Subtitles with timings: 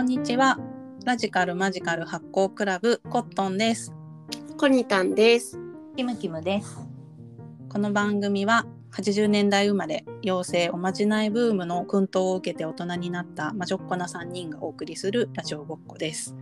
[0.00, 0.58] こんにちは。
[1.04, 3.92] ラジカルマジカル発行クラブコットンです。
[4.56, 5.58] コニタンです。
[5.94, 6.78] キムキムです。
[7.68, 16.34] この番組は80年代生まれ、妖精おまじないブームの薫陶を受けて大人になった魔女っ子な3人がお送りするラジオごっこです。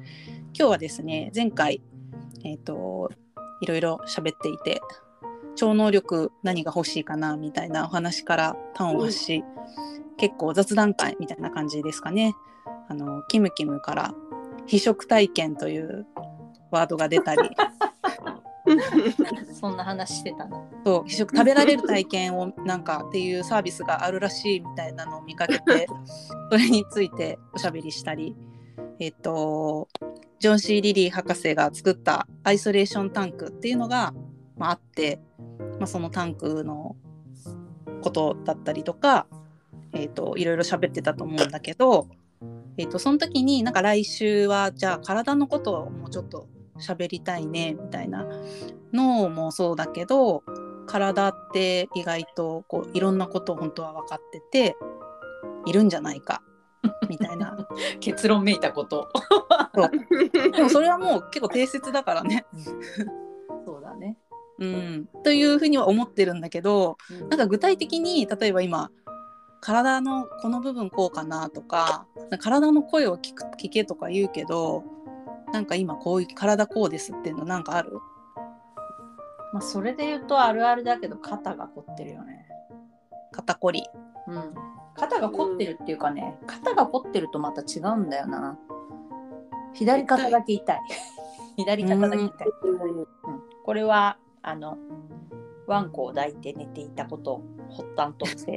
[0.56, 1.82] 今日はですね、前回、
[2.44, 3.10] えっ、と、
[3.60, 4.80] いろいろ喋っていて、
[5.56, 9.42] 超能力何が欲しいかなみたいなお話から端を発し、
[10.16, 12.36] 結構雑談会みたいな感じですかね。
[12.88, 14.14] あの、キムキムから
[14.66, 16.06] 非食体験という
[16.70, 17.50] ワードが出たり、
[19.52, 20.68] そんな話してたの？
[20.84, 25.86] そう非食食べられる体験をなんかっていうサービスがあるらしいみたいなのを見かけて
[26.50, 28.36] それについておしゃべりしたり
[28.98, 29.88] えっと
[30.38, 34.14] ジョン・シー・リリー博士が作ったアイソレーションタンクっていうのが、
[34.56, 35.20] まあ、あって、
[35.78, 36.94] まあ、そのタンクの
[38.02, 39.26] ことだったりとか、
[39.92, 42.06] えっといろいろ喋ってたと思うんだけど、
[42.78, 48.26] えっとその時になんか来週はじゃあ体のことをもうちょっと喋りたいねみたいな
[48.92, 50.44] 脳もそうだけど
[50.86, 54.76] 体って意外とこういろんなことを本当は分かってて
[55.66, 56.42] いるんじゃないか
[57.10, 57.68] みたいな
[58.00, 59.08] 結論めいたこと。
[60.52, 62.46] でもそれはもう結構定説だからね。
[63.66, 64.16] そうだね。
[64.60, 66.96] うん、というふうには思ってるんだけど
[67.28, 68.90] なんか具体的に例えば今
[69.60, 72.06] 体のこの部分こうかなとか
[72.40, 74.84] 体の声を聞く聞けとか言うけど
[75.52, 77.98] なんか今こういう体こうですっていうのなんかある？
[79.52, 82.46] まあそれで言うとあるあるだけど肩が凝ってるよね。
[83.32, 83.82] 肩こり。
[84.26, 84.54] うん。
[84.94, 88.58] 肩が凝ってるっていうかね、肩が凝ってるとまた違うんだよな。
[89.72, 90.80] 左肩だけ痛い。
[91.56, 92.48] 左肩だけ痛い。
[92.64, 93.06] うん、
[93.64, 94.76] これはあの
[95.66, 98.56] ワンコを抱いて寝ていたことを発端として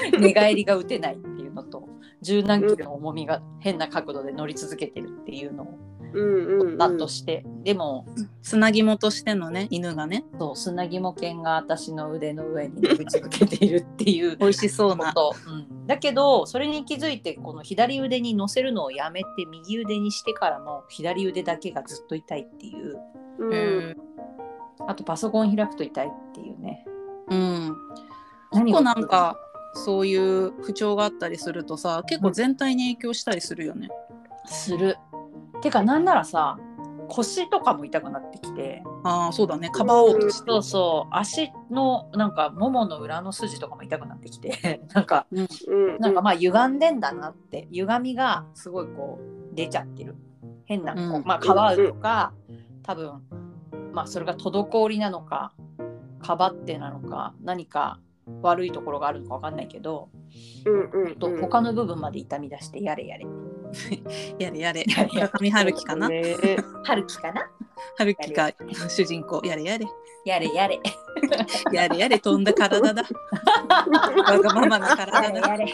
[0.18, 1.88] 寝返りが打てないっていうのと
[2.22, 5.78] 十何キロの重みが変な角度で乗り続けてるっていうのを
[6.14, 8.06] うんうん発端として、でも
[8.40, 10.24] つなぎもとしてのね犬がね。
[10.38, 15.12] そう砂肝犬が私の腕の上に乗り続けているっていう 美味しそうな。
[15.12, 22.96] こと、うん、だけどそれに気づいてこの左腕に乗せるのをやめて右腕にしてからも左腕だけがずっと痛いっていう。
[23.38, 23.52] うん。
[23.52, 23.96] うん
[24.86, 26.84] あとパソコン開くと痛いっていうね。
[27.28, 27.76] うん、
[28.52, 29.38] 何結構なんか
[29.74, 33.88] そういう不調があったりするとさ結構全体に影響したりするよね。
[34.46, 34.96] する。
[35.62, 36.58] てかなんならさ
[37.08, 38.82] 腰とかも痛くなってきて。
[39.02, 39.70] ああそうだね。
[39.70, 40.50] かばおうとして。
[40.50, 41.14] そうそう。
[41.14, 44.82] 足のなんかももの裏の筋とかも痛くなってきて。
[44.94, 45.98] なんかうん。
[45.98, 47.68] なんかまあ歪んでんだなって。
[47.70, 50.16] 歪みがすごいこう出ちゃってる。
[50.64, 51.24] 変なこう、うん。
[51.24, 52.32] まあかばうとか
[52.82, 53.22] 多分
[53.92, 55.52] まあそれが滞りなのか
[56.20, 58.00] かばってなのか何か
[58.42, 60.08] 悪いところがあるのかわかんないけど、
[60.64, 63.26] うんうんと他の部分まで痛み出してやれやれ。
[64.38, 64.84] やれやれ。
[64.86, 65.30] やれやれ。
[65.32, 66.08] 村上春樹かな？
[66.08, 66.36] ね
[66.84, 67.50] 春樹かな？
[67.98, 68.52] 春樹が
[68.88, 69.42] 主人公。
[69.44, 69.86] やれやれ。
[70.24, 70.80] やれやれ。
[71.72, 72.18] やれやれ。
[72.18, 73.02] 飛んだ体だ。
[73.02, 75.30] わがままなや体だ。
[75.30, 75.72] れやれ。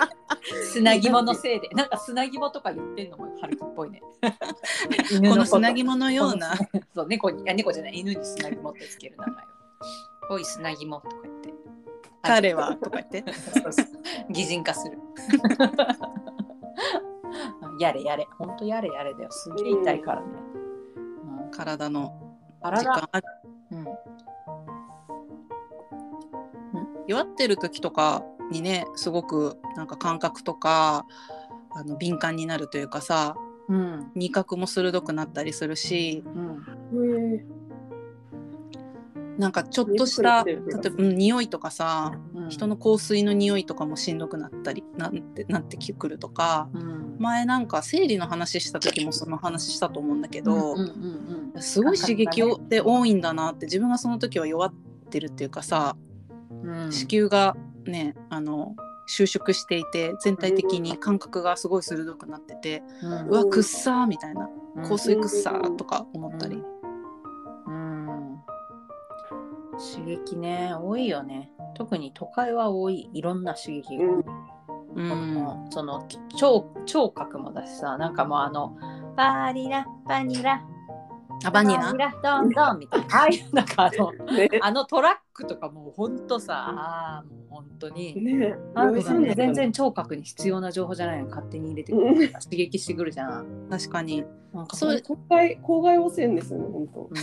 [0.72, 4.00] 砂肝のせいでなんか砂肝とか言ってんのも春樹っぽいね。
[4.00, 6.54] この砂肝のような。
[6.94, 7.98] そう猫にいや猫じゃない。
[7.98, 9.48] 犬に砂肝ってつける名前を。
[10.30, 11.50] おい砂肝とか言って
[12.22, 13.24] 彼はとか言って。
[13.32, 13.86] そうそう。
[14.30, 14.98] 擬人化する。
[17.78, 18.26] やれやれ。
[18.38, 19.30] ほんとやれやれだよ。
[19.30, 20.26] すげえ痛いからね、
[21.44, 22.12] うん、体の
[22.62, 23.08] 時体間。
[23.12, 23.26] ある
[23.72, 23.86] うん。
[27.06, 31.06] 弱ってる時とかにねすごくなんか感覚とか
[31.70, 33.34] あの敏感になるというかさ
[33.68, 34.12] うん。
[34.14, 37.36] 味覚も鋭くなったりするしうん。
[37.36, 37.44] ね
[39.40, 42.50] なんかちょっとした例えば、うん、匂いとかさうん。
[42.50, 47.16] 人の香水の匂いとかもしんどくなったりなんてなってくるとかうん。
[47.18, 50.82] 前なんか生理の話した時もその話したと思うんだけど、うんう
[51.58, 54.74] んすごい刺激って多いんだなって自分がその時は弱っ
[55.10, 55.96] てるっていうかさ、
[56.50, 56.84] うん。
[56.84, 63.28] うん子宮がねあの収縮していて全体的に感覚がすごい鋭くなってて、うん。
[63.28, 64.44] うわくっさーみたいな。
[64.44, 66.62] うん香水くっさーとか思ったり、
[69.80, 71.50] 刺激ね多いよね。
[71.74, 73.08] 特に都会は多い。
[73.12, 74.18] いろんな刺激が、うん。
[74.18, 74.22] う
[74.94, 75.34] こん。
[75.34, 76.06] のその
[76.36, 77.96] 聴聴覚もだしさ。
[77.96, 78.76] なんかもうあの
[79.16, 80.62] バニラバニラ。
[81.42, 81.80] あバニラ？
[81.80, 83.16] バニラドンドンみたいな。
[83.20, 83.38] ああい。
[83.38, 84.48] う なんかあのね。
[84.60, 88.14] あのトラックとかもうほんとさあーもう本当に。
[88.22, 88.54] ね。
[88.74, 91.28] なんか美味しいんだ全然聴覚に必要な情報じゃないの。
[91.30, 92.14] 勝手に入れてくうん。
[92.18, 93.68] る刺激してくるじゃん。
[93.70, 94.22] 確かに。
[94.52, 94.96] なんかそう。
[94.96, 97.16] 郊外郊外汚染ですよね本当うん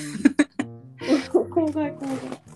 [1.07, 1.93] 郊外郊外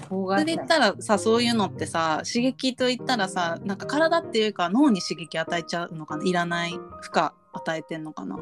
[0.09, 6.25] 妨害それで言ったらさそういうのってさ刺激と言ったらさなんか体っていうか脳に刺激与えちゃうのかな？
[6.25, 6.79] いらない負
[7.15, 8.37] 荷与えてんのかな？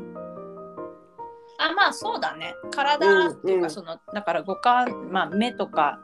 [1.62, 2.56] あまあそうだね。
[2.72, 6.00] 体っていううんうんかその、だから五感、まあ、目とか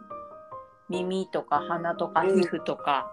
[0.90, 2.42] 耳とか鼻とか皮うん。
[2.42, 3.10] 膚とか、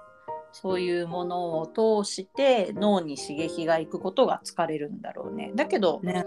[0.51, 5.53] そういうものを通して脳に刺激がいくことが疲れるんだろうね。
[5.55, 6.25] だけど、ね。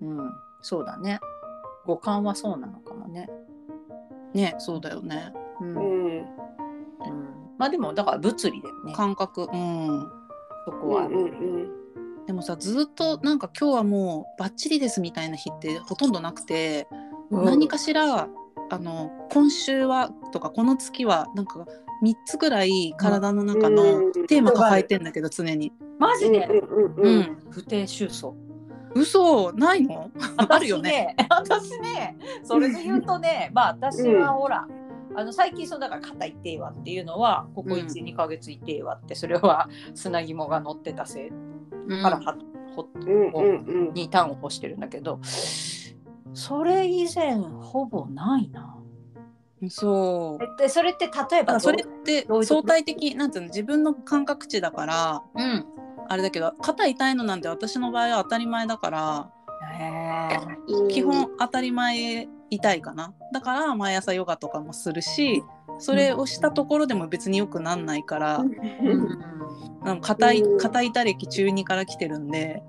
[0.00, 0.30] うん、
[0.62, 1.18] そうだね。
[1.84, 3.28] 五感はそうなのかもね、
[4.34, 5.32] ねそうだよね。
[5.60, 5.68] うん。
[5.68, 6.18] うん。
[6.18, 6.24] うん、
[7.58, 8.92] まあでもだから物理だよね。
[8.94, 9.42] 感覚。
[9.42, 10.10] うん。
[10.66, 11.70] そこは、うんうん
[12.26, 16.86] でもさずっとなんか今日はもうバッチリですみたいな日ってほとんどなくて、
[17.30, 17.44] うん。
[17.44, 18.28] 何かしら
[18.72, 21.66] あの今週はとかこの月はなんか
[22.04, 24.26] 3つぐらい体の中のうん。
[24.28, 25.72] テーマ抱えてんだけど常に。
[25.98, 27.20] マジで、うんうんううん。
[27.20, 27.36] ん。
[27.50, 28.34] 不定収束
[28.94, 30.10] 嘘ないの？
[30.48, 31.14] あるよね。
[31.28, 34.66] 私ねそれで言うとねまあ私はほら、
[35.14, 42.02] あの最近そうだから肩痛いわっていうのはここうん12、ヶ月痛いわってそれは砂肝が乗ってたせいうん。
[42.02, 43.94] からうんうんうん。
[43.94, 45.18] に端を干してるんだけど
[46.32, 48.76] それ以前ほぼないな。
[49.68, 50.56] そう。
[50.58, 55.66] でそれって例えばそれって相対的なんていうの自分の感覚値だからうん
[56.10, 59.30] あれだけど肩痛いのなんて私の場合は当たり前だから
[60.88, 63.14] 基本当たり前痛いかな。
[63.32, 65.44] だから毎朝ヨガとかもするし
[65.78, 68.44] それをしたところでも別によくなんないから、
[70.00, 70.58] 肩いうん。
[70.58, 72.64] 肩痛歴中2から来てるんで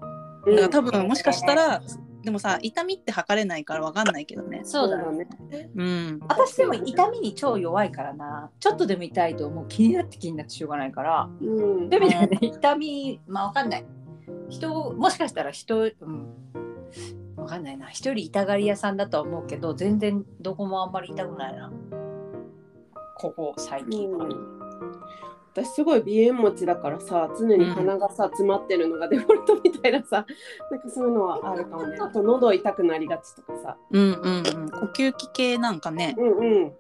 [0.46, 0.56] うん。
[0.56, 1.82] だから多分もしかしたら
[2.24, 4.62] でもさ痛みって測れないから分かんないけどね。
[4.64, 5.28] そうだね。
[5.76, 6.20] うん。
[6.28, 8.52] 私でも痛みに超弱いからな。
[8.60, 9.68] ちょっとでも痛いともう。
[9.68, 11.30] 気になって気になってしょうがないから。
[11.42, 11.90] うん。
[11.90, 13.86] でもね 痛みまあわかんない。
[14.50, 16.28] 人もしかしたら人うん。
[17.36, 17.88] わかんないな。
[17.88, 21.72] 人より痛がり屋さんだとは思うけど全然どこもあんまり痛くないな。
[23.16, 24.28] ここ最近は、
[25.54, 30.26] 私すごい鼻炎持ちだからさ常に鼻がさ詰まってるのが デフォルトみたいなさ
[30.72, 31.98] なんかそういうのはあるかもね。
[32.00, 33.78] あと喉痛くなりがちとかさ。
[33.92, 34.70] うんうんうん。
[34.70, 36.16] 呼吸器系なんかね。
[36.18, 36.74] うんうん。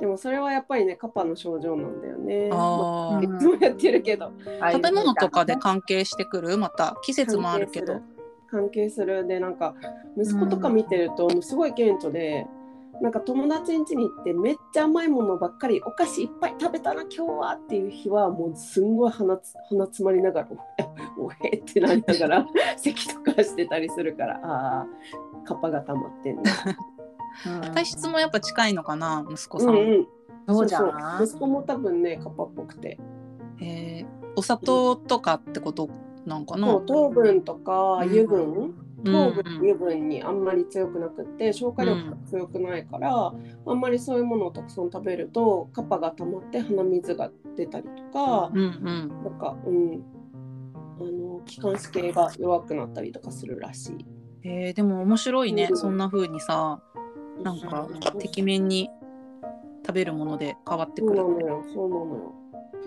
[0.00, 2.48] でもそれはやっぱりねカパの症状なんだよね。
[2.52, 3.36] あー。
[3.36, 4.30] いつもやってるけど。
[4.60, 6.56] あ食べ物とかで関係してくる？
[6.58, 6.96] また？
[7.02, 8.00] 季節もあるけど。
[8.50, 9.26] 関係する。
[9.26, 9.74] でなんか
[10.16, 12.46] 息子とか見てるとすごい顕著で、
[13.02, 20.48] なんか友達ん家に行ってめっちゃ甘いものばっかりお菓子いっぱい食べたな今日はっていう日はもうすんごい鼻つ鼻詰まりながら
[21.18, 22.46] おおへってなりながら
[22.78, 26.52] 咳とかしてたりするからあーカッパが溜まってんだ。
[27.64, 27.74] うん。
[27.74, 29.76] 体質もやっぱ近いのかな息子さん、うん
[30.46, 31.26] うん、そうじゃそうなそう。
[31.26, 33.00] 息子も多分ねカッパっぽくて、
[33.60, 34.06] えー。
[34.36, 35.90] お砂糖とかってこと
[36.24, 36.68] なんかな？
[36.68, 43.32] そう糖分とか油分、糖分うん油分にあんまり強くなくって消化力が強くないから、
[43.66, 49.08] あんまりそういうものをたくさん食べるとカパが溜まって鼻水が出たりとか、うんうん。
[49.24, 50.02] なんかうん。
[51.00, 54.06] あの気管支系が弱くなったりとかするらしい。
[54.44, 55.76] えーでも面白いね、うん。
[55.76, 56.80] そんな風にさ
[57.42, 57.88] なんか
[58.18, 58.90] てきめんに
[59.84, 62.34] 食べるもので変わってそうくるなのよそうなのよ。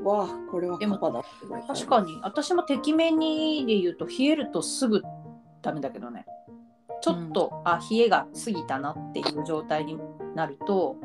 [0.04, 1.24] わあこれはカパだ
[1.68, 2.20] 確かに。
[2.22, 5.02] 私もてきめんにで言うと冷えるとすぐ
[5.66, 6.26] ダメだけどね。
[7.02, 9.98] ちょっと、あ冷えが過ぎたなっていう状態に
[10.36, 10.96] なると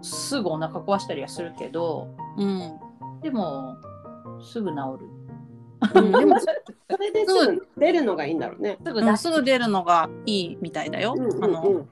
[0.00, 2.78] すぐお腹壊したりはするけどうん、
[3.22, 3.76] でも
[4.42, 5.06] すぐ治る。
[5.94, 6.36] うん、でも
[6.90, 8.78] それですぐ出るのがいいんだろうね。
[8.84, 11.44] すぐ出うんすぐ出るのがいいみたいだよ、うんうんうん。
[11.44, 11.86] あのうん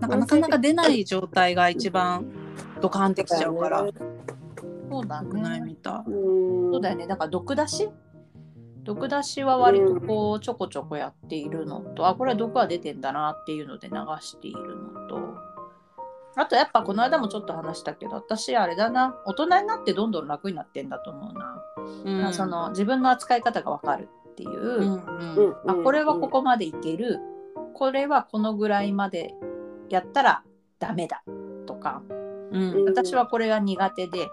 [0.00, 2.26] なんかなかなか出ない状態が一番
[2.80, 3.86] ドカンってきちゃうから、
[4.90, 6.72] そうだ良くないねみたうん。
[6.72, 7.06] そうだよね。
[7.06, 7.88] だから毒出し
[8.86, 15.18] 毒出しは割とこうちょこちょこやっているのと、あこれは毒が出てんだなっていうので流しているのと。
[16.36, 21.62] あとやっぱこの間もちょっと話したけど私あれだな大人になってどんどん楽になってんだと思うな、
[22.04, 25.70] い、うん、その自分の扱い方がわかるっていう、うんうんうん。
[25.70, 27.18] あこれはここまでいける。
[27.74, 29.34] これはこのぐらいまで
[29.88, 30.42] やったら
[30.78, 31.22] ダメだ
[31.66, 32.02] とか。
[32.52, 32.84] うん。
[32.84, 34.28] 私はこれが苦手で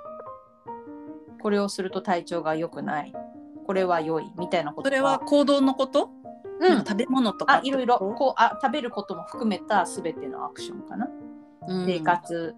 [1.42, 3.14] これをすると体調が良くない
[3.66, 6.10] これは良いみたいなことそれは行動のこと、
[6.60, 6.78] うん。
[6.80, 7.98] 食べ物とかあいろいろ。
[7.98, 11.14] ここうあ食べることも含めた全てのアクションかな、と
[11.68, 11.86] うん。
[11.86, 12.56] 生活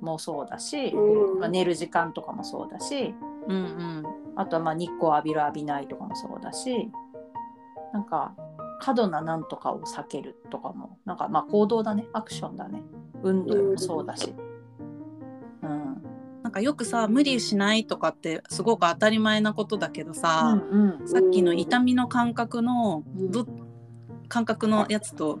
[0.00, 1.40] もそうだし、うん。
[1.40, 3.14] まあ、寝る時間とかもそうだし
[3.46, 4.04] うんうん。
[4.36, 6.90] あとはまあ日光浴びる浴びないとかもそうだし
[7.92, 8.34] なんか
[8.80, 12.06] 過度ななんとかを避けるとかもなんかまあ行動だね。
[12.12, 12.82] アクションだね。
[13.22, 14.47] 運動もそうだし、うん
[16.58, 23.30] かよくさ無理しないとかってすごく当たり前なことだけどさ、うんさっきの痛みの感覚のうん。
[23.30, 23.46] ど
[24.28, 25.40] 感覚のやつと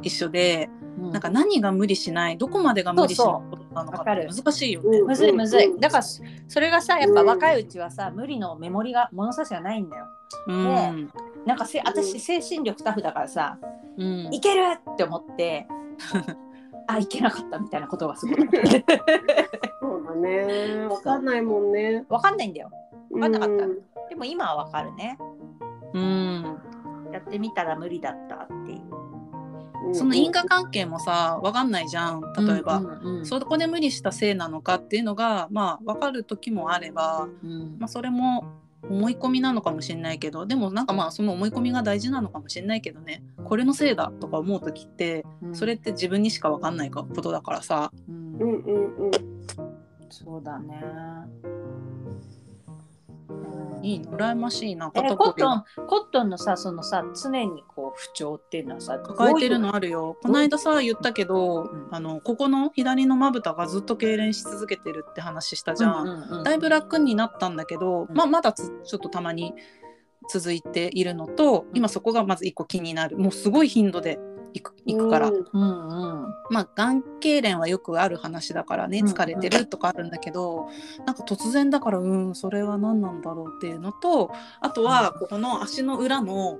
[0.00, 1.10] 一緒で、うん。
[1.10, 4.98] なんか何が無理しないどこまでが無理しないことっなのか難しいよね。
[4.98, 5.06] うん。
[5.08, 5.80] むずいむずい、うん。
[5.80, 10.06] だからそそれがさやっぱ若いうちはさ、無理のメモリが物差しがないんだよ。
[10.46, 11.10] うん。
[11.44, 13.58] なんかせう私ん精神力タフだからさ、
[13.98, 14.32] うん。
[14.32, 15.66] いけるって思って
[16.88, 18.38] あいけなかったみたいなことがすごい
[20.14, 20.86] ね。
[20.86, 22.04] わかんないもんね。
[22.08, 22.70] わかんないんだよ。
[23.10, 23.64] わかんなかった。
[23.66, 23.78] うん。
[24.08, 24.94] でも今はわかる。
[24.94, 25.18] ね
[25.94, 26.58] うん。
[27.12, 28.80] やってみたら無理だったっていう。
[29.86, 29.94] うん。
[29.94, 32.20] その因果関係もさ分かんないじゃん。
[32.46, 33.26] 例えば、うんうんうん。
[33.26, 37.76] そこで無理したせいなのかっていうのがまあ分かる時もあれば、うん。
[37.78, 38.44] まあ、それも
[38.88, 43.22] 思い込みなのかもしれないけどでもなんかまあその思い込みが大事なのかもしれないけどね。
[43.44, 45.54] これのせいだとか思う時ってうん。
[45.54, 48.36] それって自分にしか分かんないことだからさ、うん。
[48.38, 49.31] うんうんうん。
[50.12, 50.78] そうだね。
[53.82, 54.76] いいの羨ましい。
[54.76, 60.18] なえコットンコットンのさそのさ常にこう不調っていうのはさ抱えてるのあるよ。
[60.22, 61.88] この間さ言ったけど、うん。
[61.90, 68.14] あのここの左のまぶたがずっと痙攣し続けてるって話したじゃん、うんうんうんだいぶ楽になったんだけど、うん。
[68.14, 69.54] まあ、まだつちょっとたまに
[70.28, 73.16] 続いているのと今そこがまず一個気になる。
[73.16, 74.20] もうすごい頻度で
[74.54, 75.46] 行く行くから、うん。
[75.52, 76.34] うんうん。
[76.50, 80.68] まあ眼痙攣はよくある話だからねうん疲れてるとかあるんだけど、
[81.06, 86.58] なんか突然だからうんそれは何なんだろうっていうのとあとはここの足の裏の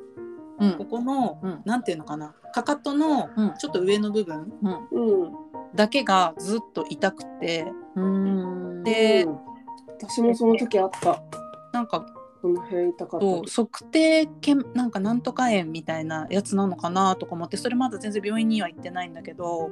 [0.58, 0.72] うん。
[0.78, 1.62] ここの、うん。
[1.64, 3.54] なんていうのかなかかとのうん。
[3.58, 5.22] ちょっと上の部分うん。
[5.24, 5.32] うん。
[5.74, 7.66] だけがずっと痛くて。
[7.96, 8.82] うん。
[8.84, 9.38] でうん
[10.04, 11.22] 私もその時あった。
[11.72, 12.04] なんか
[12.42, 13.26] この辺痛かった。
[13.26, 19.70] そう測定検なんかなんとか炎みたいなやつなのかなとか思ってそれまだ全然病院には行ってないんだけど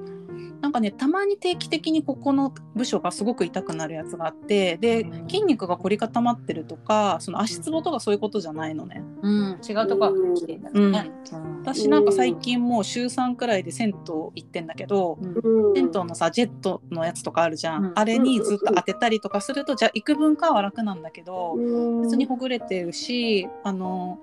[0.60, 9.02] なんかねたまに定期的にここの部署がすごく痛くなるやつがあってでうん筋肉が凝り固まってるとかその足つぼとかそういうことじゃないのね。
[9.22, 10.80] うん違うとこが来てんだね。
[10.80, 11.60] うん。
[11.60, 15.74] 私なんか最近もう週3くらいで銭湯行ってんだけど、うん。
[15.74, 17.92] 銭湯のさジェットのやつとかあるじゃん、うん。
[17.94, 21.60] あれにずっと当てたりとかするとじゃあ幾分かは楽なんだけど、う
[22.00, 22.02] ん。
[22.02, 24.18] 別にほぐれてるしあの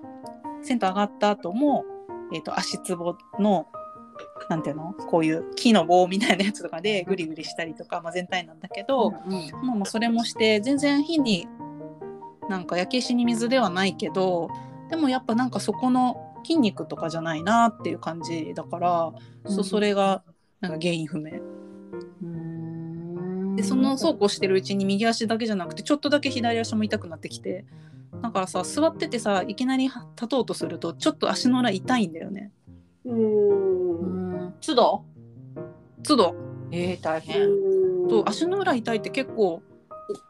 [0.62, 1.86] 銭湯上がった後も、
[2.34, 3.68] えー、と足つぼの
[4.50, 9.14] なんていうのこういう木の棒みたいなやつとかでグリグリしたりとか、まあ、全体なんだけど、うん
[9.66, 11.48] まあ、まあそれもして全然火に
[12.50, 14.50] なんか焼け石に水ではないけど
[14.90, 19.12] でもやっぱなんかそこの筋肉とかじゃないなっていう感じだから、
[19.44, 19.54] うん。
[19.54, 20.24] そそれが
[20.62, 21.40] なんか原因不明。
[22.24, 23.56] うん。
[23.58, 27.66] でそのそうこうしてるうちに右足だけじゃなくてちょっとだけ左足も痛くなってきて
[28.22, 32.52] だからさ座っててさいきなり立とうとするとちょっと足の裏痛いんだよね。
[33.06, 34.00] うん。
[34.00, 34.54] うん。
[34.60, 35.06] 都度？
[36.04, 36.36] 都度。
[36.72, 37.48] えー、大変。
[38.10, 39.62] そう足の裏痛いって結構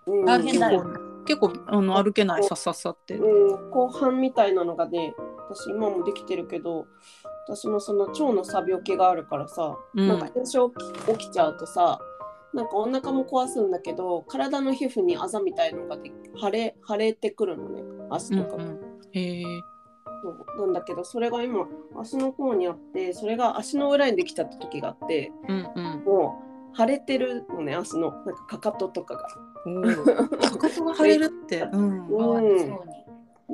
[0.07, 0.25] うん。
[0.25, 0.86] 大変だよ
[1.25, 3.15] 結構あの歩けないさっさっさって。
[3.15, 5.13] うん、後半みたいなのがね
[5.50, 6.88] 私今もできてるけど
[7.48, 10.07] 私もその腸の差病気があるからさ、うん。
[10.07, 12.00] なんか炎症起きちゃうとさ
[12.57, 17.83] なんかお腹も壊すんだけど体の皮膚にあざみたいのがで腫れ腫れてくるのね。
[18.09, 18.79] 足とかも、うんうん。
[19.11, 19.43] へえ。
[20.23, 20.61] そう。
[20.65, 26.03] なんだけどそれが今足の方にあってそれが足の裏にできちゃった時があってうんうん。
[26.03, 26.41] も
[26.73, 29.27] う腫れてるのね足のなんかかかととかが。
[30.49, 32.79] かかとが腫れるって、うん、うん。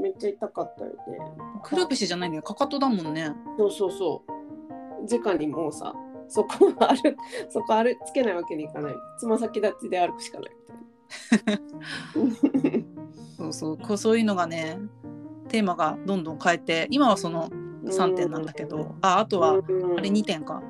[0.02, 1.20] めっちゃ痛かったよね。
[1.62, 2.44] くるぶしじゃないんだよ。
[2.44, 3.36] かかとだもんね。
[3.58, 4.34] そうそうそう。
[5.12, 5.94] 直にもうさ
[6.28, 7.16] そこは歩
[7.50, 8.94] そこ歩つけないわけにいかない。
[9.18, 10.52] つま先立ちで歩くしかない
[12.22, 12.86] みたいな。
[13.38, 13.78] そうそう。
[13.78, 14.80] こうそういうのがね
[15.50, 17.50] テーマがどんどん変えて今はその
[17.86, 19.98] 3点なんだけど、ああとはうん。
[19.98, 20.62] あれ2点か。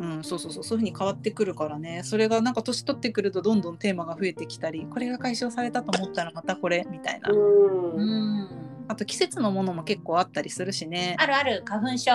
[0.00, 0.64] うん、そうそうそう。
[0.64, 2.02] そういうふうに変わってくるからね。
[2.02, 7.94] それがなんか年取ってくるとどんどんテーマが増えてきたりこれが解消されたと思ったらまたこれみたいな、うん。
[7.94, 8.48] うん。
[8.88, 11.14] あと季節のものも結構あったりするしね。
[11.18, 11.62] あるある。
[11.64, 12.12] 花粉症。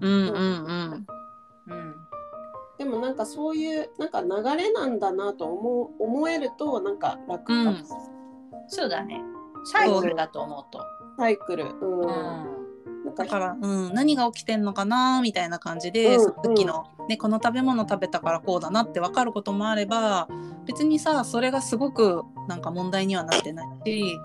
[0.00, 1.06] うんうんうんうん
[2.82, 7.84] でもなんかそういうなんか流れなんだなと思う思えるとなんか楽かも、うん。
[8.66, 9.22] そうだね。
[9.64, 10.16] サイクル。
[10.16, 10.84] だと思うと。
[11.16, 13.14] サイクル、うん。
[13.14, 20.26] だから、うん、何が起きてんのかなみたいな感じで、うんその時の、ね、この食べ物食べたからこうだなって分かることもあれば
[20.66, 24.18] 別にさそれがすごくなんか問題にはなってないし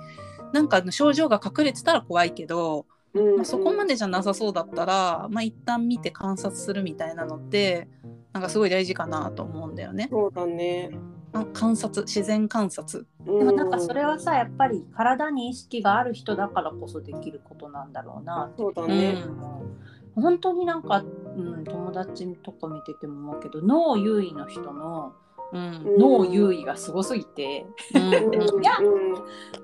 [0.52, 2.97] なんか症状が隠れてたら怖いけど、うん
[3.36, 7.88] まあ、そこまでじゃなさそうだったら、まあ、一旦見て観察するみたいなのって
[8.34, 10.08] なんかすごい大事かなと思うんだよね。
[10.12, 10.92] そうだね、
[11.34, 13.06] あ観察自然観察。
[13.26, 19.32] うでもなんかそれはさやっぱり体に意識がある人だからこそできることなんだろうなってそうだね、う。
[19.32, 21.04] ん本当になんか、
[21.36, 25.14] うん、友達とか見てても思うけど脳優位の人の
[25.54, 25.62] うん。
[25.62, 28.02] うん脳優位がすごすぎて、うん。
[28.04, 29.16] うんいやうん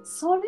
[0.03, 0.43] それは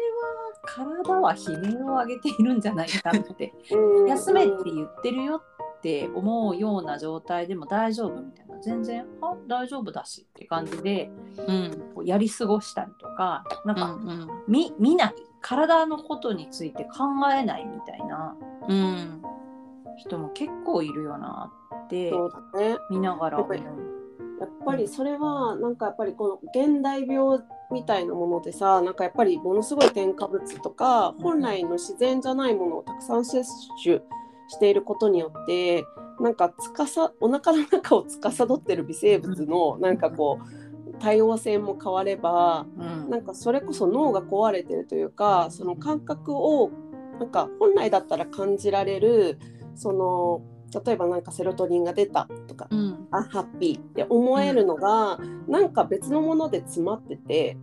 [0.63, 3.53] 体は悲鳴を上げているんじゃないかって。
[3.71, 4.07] うん。
[4.07, 5.41] 休めって言ってるよ
[5.77, 8.59] って思うような状態でも大丈夫みたいな。
[8.61, 11.91] 全然あ大丈夫だしって感じでうん。
[11.93, 18.35] こうやり過ごしたりとかなんか、うん見見ない体のことについて考えないみたいな
[18.67, 19.21] うん。
[19.97, 21.51] 人も結構いるよな
[21.85, 22.77] ってね。
[22.89, 24.04] 見ながら思う。
[24.39, 27.39] やっぱりそれはなんかやっぱりこの現代病
[27.71, 33.43] みたいなものでさなんかやっぱりものすごい添加物とか本来の自然じゃないものをたくさん摂
[33.83, 34.01] 取
[34.47, 35.85] していることによって
[36.19, 43.09] なんかつかさお腹の中を司ってる微生物のなんかこう多様性も変わればうん。
[43.09, 46.71] なんかそれこそ脳が壊れてるというかその感覚を
[47.19, 49.39] なんか本来だったら感じられる
[49.75, 50.41] その
[50.85, 53.07] 例えばなんかセロトニンが出たとかうん。
[53.11, 57.57] あハッピーって思えるのが、なんか別のもので詰まってて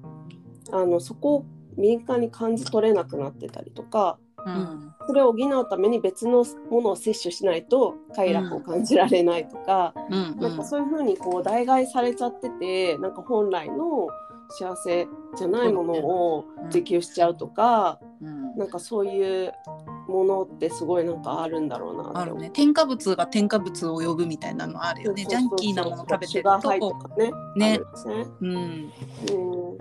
[0.70, 4.92] あのそこを敏感に感じ取れなくなってたりとかうん。
[5.06, 10.36] それを補うために別のものを摂取しないと快楽を感じられないとか、うん。
[10.38, 14.08] なんかそういうふうにこう代替されちゃっててなんか本来の
[14.50, 18.56] 幸せじゃないものを追求しちゃうとか、うん。
[18.56, 19.52] なんかそういう
[20.08, 22.50] ものってすごいなんかあるんだろうなあるね。
[22.50, 25.24] 添加物が添加物を呼ぶみたいなのあるよね。
[25.24, 26.70] ジャンキーなもの食べてると。
[27.16, 27.32] ね。
[27.56, 27.78] ね。
[27.78, 27.84] ね。
[28.40, 28.50] うん。
[28.50, 28.90] うん。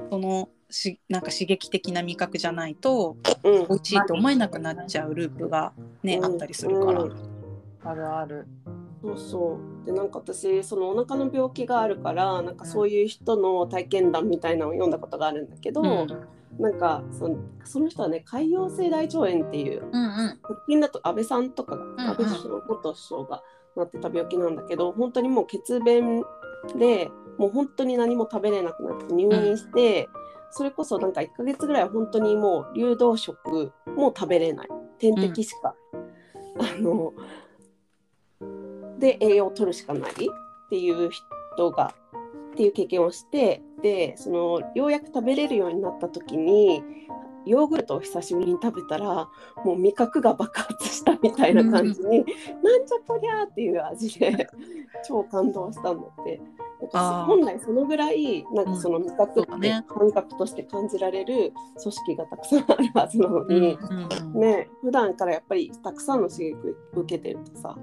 [0.10, 3.68] そのしなんか刺激的な味覚じゃないとうん。
[3.68, 5.74] 美味しいと思えなくなっちゃうループが
[6.04, 6.25] ね、うん。
[6.25, 7.16] あったりするから、うん。
[7.84, 8.48] あるある。
[9.01, 9.86] そうそう。
[9.86, 16.08] でなんか私そのお腹の病気があるからなんかそういう人の体験談みたいなのを読んだことがあるんだけど、うん。
[16.60, 20.39] なんかそのその人はね潰瘍性大腸炎っていううんうん。
[20.43, 23.43] 直近だと安倍さんとかが、ん安倍首相元首相が
[23.75, 26.24] なってた病気なんだけど本当にもう血便
[26.77, 30.08] でもう本当に何も食べれなくなって入院して、
[30.51, 34.67] それこそなんか1ヶ月ぐらいは本当にもう流動食も食べれない。
[35.00, 35.74] 点滴しか、
[36.60, 37.13] あの
[39.01, 40.15] で栄養を取るしかないっ
[40.70, 41.10] ていう
[41.55, 41.93] 人が
[42.53, 46.84] っていう経験をしてでそのようやく食べれるようになった時に
[47.46, 49.27] ヨーグルトを久しぶりに食べたら
[49.65, 52.20] もう味覚が爆発したみたいな感じに、
[52.64, 54.48] なんじゃこりゃーっていう味で
[55.07, 56.40] 超感動したんだって。
[56.94, 66.55] 本来そのぐらいなんかその味覚って感覚として感じられる組織がたくさんあるはずなのに、うんね普段からやっぱりたくさんの刺激
[66.96, 67.77] を受けてるとさ、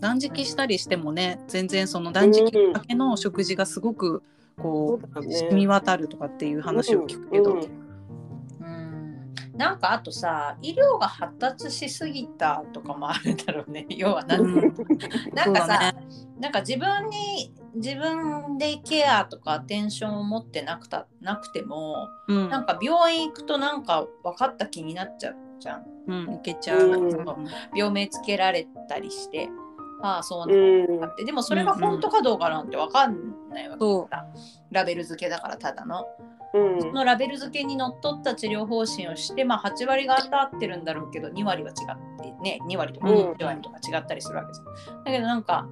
[0.00, 4.22] 断食したりしてもね全然その断食だけの食事がすごく
[4.56, 5.36] こそうだね。
[5.36, 7.64] う染み渡るとかっていう話を聞くけど、うんうん。
[7.64, 7.76] うん
[9.56, 13.86] なんかあとさ医療が発達しすぎたとかもあるんだろうね。
[13.96, 14.74] 要はなんうん。
[15.32, 15.94] なんかさ、
[16.38, 22.48] なんか自分に自分でケアとかアテンションを持ってなくたなくてもうん。
[22.50, 25.86] なんか病院行くとなんか分かった気になっちゃうじゃん。
[26.06, 27.46] うん、いけちゃう、うん。
[27.74, 29.48] 病名つけられたりして
[30.02, 31.00] ああそうなんうん。
[31.00, 33.16] だってでもそれが本当かどうかなんて分かん
[33.50, 34.10] ないわけそう。
[34.10, 34.26] だ、
[34.70, 36.04] ラベル付けだからただの。
[36.54, 36.80] うん。
[36.80, 43.32] そのラベル付けにのっとった治療方針をして、まあ、8割が当たってるんだろうけど2割は違ってね2割とかうん。
[43.32, 45.04] 1割とか違ったりするわけじゃん。
[45.04, 45.68] だけどなんか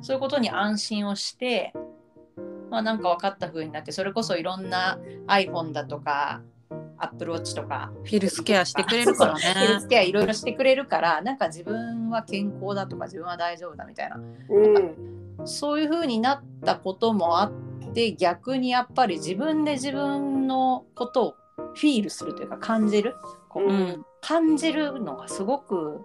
[0.00, 1.72] そういうことに安心をして
[2.70, 6.42] まあなんか分かった風になってそれこそいろんな iPhone だとか
[7.04, 7.92] Apple Watch とか。
[8.04, 9.40] フィルスケアしてくれるからね。
[9.40, 14.16] ヘルスケアいろいろしてくれるからなんか自分は健康だとか自分は大丈夫だみたいな。
[14.16, 15.46] うん。
[15.46, 21.34] そういう風になったこともあって逆にやっぱり自分で自分のことを
[21.74, 23.16] フィールするというか感じる。
[23.48, 24.06] こう、うん。
[24.20, 26.00] 感じるのがすごく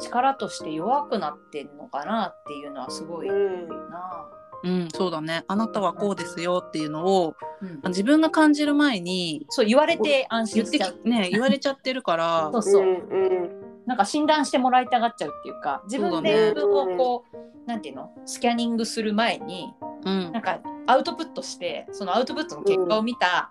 [0.00, 3.68] 力として弱くなってんのかなっていうのはすごいうん。
[3.90, 4.30] な。
[4.64, 5.44] うんそうだね。
[5.46, 7.80] あなたはこうですよっていうのをうん。
[7.88, 10.98] 自分が感じる前にそう言われて安心しちゃう。
[11.02, 12.50] きね言われちゃってるから。
[12.52, 13.50] そうそう、うんうん
[13.86, 18.10] なんか診断してもらいたがっちゃうっていうか自分で自分をこう、なんていうの？
[18.26, 19.72] スキャニングする前に
[20.04, 20.30] うん。
[20.30, 23.50] なんかアウトプットしてそのアウトプットの結果を見た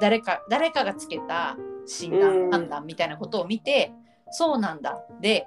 [0.00, 2.50] 誰か、誰かがつけた診断、うん。
[2.50, 3.92] 判断みたいなことを見て
[4.32, 4.98] そうなんだ。
[5.20, 5.46] で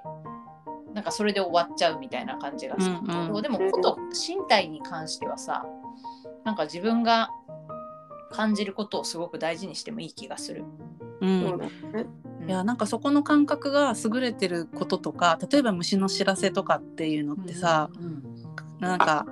[0.94, 5.64] なんかそれで終わっちゃうみたいな感じがするけど、うんうんでもこと身体に関してはさ
[6.44, 7.30] なんか自分が
[8.32, 10.64] 感じることをすごく大事にしてもいい気がする。
[11.20, 11.60] うん。
[12.46, 18.22] いやなんかそこの感覚が優れてることとか例えば虫の知らせとかっていうのってさ、うん
[18.80, 19.26] なんか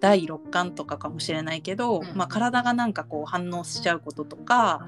[0.00, 4.84] 第六感とかかもしれないけど、うんまあ、体がなんかこう反応しちゃうこととか、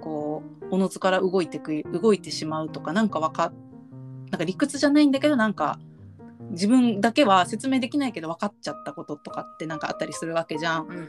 [0.00, 3.52] こうおのずから動いてく動いてしまうとかなんかわか
[4.32, 5.78] なんか理屈じゃないんだけどなんか
[6.50, 10.86] 自分だけは説明できないけど分かっちゃったこととかってなんかあったりするわけじゃん。
[10.86, 11.08] うん。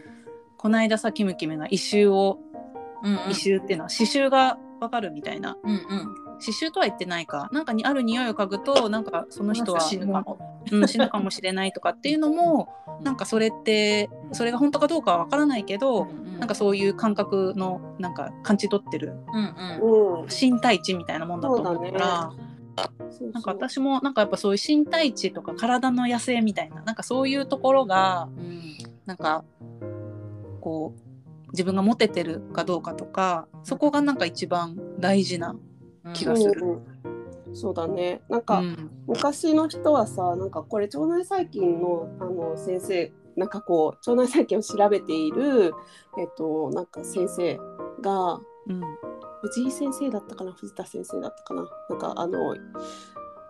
[0.58, 2.40] この間さキムキムが異臭を
[3.02, 3.32] うんうん。
[3.32, 5.58] 異臭っていうのは刺繍が分かるみたいな。
[5.64, 5.80] うんうん。
[6.40, 7.50] 刺繍とは言ってないか。
[7.52, 10.40] なんかにある匂いを嗅ぐとなんかその人は死ぬかも。
[10.72, 12.70] うん、死ぬかもしれないとかっていうのも
[13.02, 16.08] なんかそれってそれが本当かどうかはわからないけど、
[16.40, 20.22] なんかそういう感覚のなんか感じ取ってるうんうん。
[20.22, 20.28] うん。
[20.28, 22.32] 身体値みたいなもんだと思うから。
[23.34, 28.64] なんか私もなんかやっぱそういう身体値とか体の野生みたいななんかそういうところがうん。
[29.06, 29.44] なんか
[30.62, 35.56] こう自分がモテてるかどうかとかそこがなんか一番大事な、
[36.14, 36.62] 気がする。
[36.62, 36.76] うんう。
[37.52, 38.22] んそうだね。
[38.30, 38.90] なんか、うん。
[39.06, 45.74] 昔の人はさなんかこれ腸内細菌のあの先生なんかこう腸内細菌を調べている
[46.18, 47.58] えっとなんか先生
[48.02, 48.82] がうん
[49.44, 50.52] 藤井先生だったかな？
[50.54, 51.66] 藤田先生だったかな？
[51.90, 52.56] なんかあの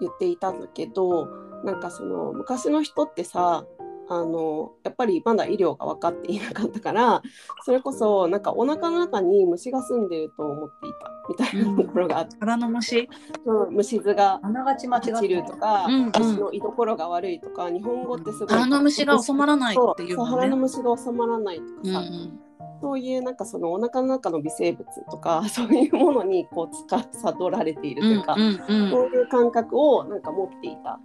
[0.01, 1.27] 言っていたんだけど
[1.63, 3.65] なんかその昔の人ってさ
[4.09, 7.21] あのやっぱりまだ医療が分かっていなかったから
[7.63, 13.07] それこそなんかお腹の中に虫が住んでると思っていたみたいなところがあって、腹の虫
[13.45, 16.11] うん虫図が落ちるとか、うんうん。
[16.13, 20.25] 足の居所が悪いとか日本語ってすごい腹の虫が収まらないっていうそう。
[20.25, 22.39] 腹の虫が収まらないとうんうかさ、ん
[22.81, 30.99] そういうなんかそのお腹の中の微生物とか そういうものにこう司られているというか、うんうんそういう感覚をなんか持っていた。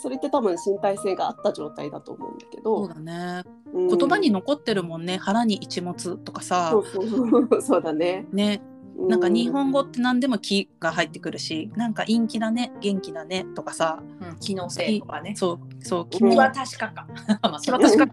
[0.00, 2.86] それって多分身体性があった状態だと思うんだけど。
[2.86, 3.42] そうだね。
[3.72, 3.88] うん。
[3.88, 5.18] 言葉に残ってるもんね。
[5.18, 6.68] 腹に一物とかさ。
[6.70, 7.82] そうそうそう。
[7.82, 8.24] だね。
[8.32, 8.62] ね。
[8.96, 14.00] なんか日本語って何でも気が入ってくるしなんか陰気だね元気だねとかさ。
[14.20, 14.38] うん。
[14.38, 15.34] 機能性とかね。
[15.34, 15.84] そう。
[15.84, 16.08] そう。
[16.08, 17.08] 気はは確かか。
[17.42, 18.06] まあ、それは私が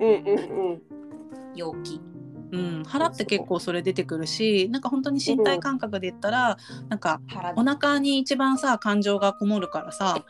[0.00, 0.99] うんうんうん
[1.54, 2.00] 陽気。
[2.52, 6.56] うん、腹って結構それ出てくるしなんか本当に身体感覚で言ったら、
[6.88, 10.24] なんか腹お腹に一番さ感情がこもるからさ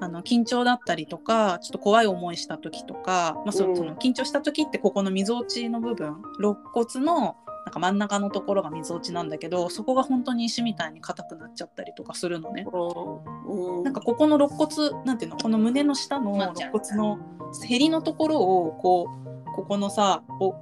[0.00, 12.66] あの緊張だったりとかちょっと怖い思いした時とか、まあその緊張した時ってここのみぞおちの部分肋骨のなんか真ん中のところがみぞおちなんだけどそこが本当に石みたいに硬くなっちゃったりとかするのね。
[12.70, 13.82] うんうん。
[13.84, 17.18] なんかここの肋骨なんていうのこの胸の下の肋骨の
[17.64, 20.54] へりのところをこうここのさお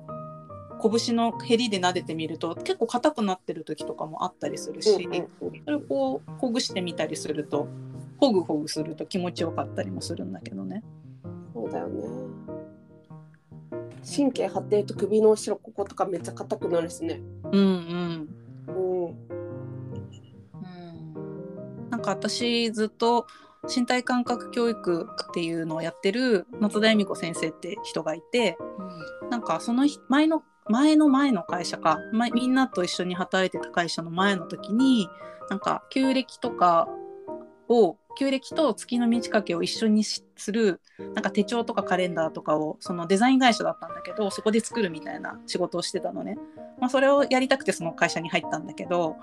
[0.82, 5.06] 拳のへりで撫でてみると結構硬くなってる時とかもあったりするし、
[5.64, 7.68] それをこうほぐしてみたりすると
[8.18, 10.82] ほぐほぐすると気持ちよかったりもするんだけどね。
[11.52, 12.08] そうだよね。
[14.02, 17.20] 神経張ってると首の後ろこことかめっちゃ硬くなるしね。
[17.44, 18.28] うんうん。
[18.68, 19.04] うん。
[19.04, 19.14] うん。
[21.90, 23.26] なんか私ずっと
[23.68, 28.56] 身体感覚教育っていうのをやってる松田恵美子先生って人がいて
[29.30, 35.08] なんかその日前の前の前の会社か、ま、みんなと一緒に働いてた会社の前の時に
[35.48, 36.88] なんか旧暦とか
[37.68, 46.38] を旧暦と月の満ち欠けを一緒にしするなんか手帳とかカレンダーとかをそのデザイン会社だったんだけどそこで作るみたいな仕事をしてたのね、
[46.80, 49.16] まあ、それをやりたくてその会社に入ったんだけど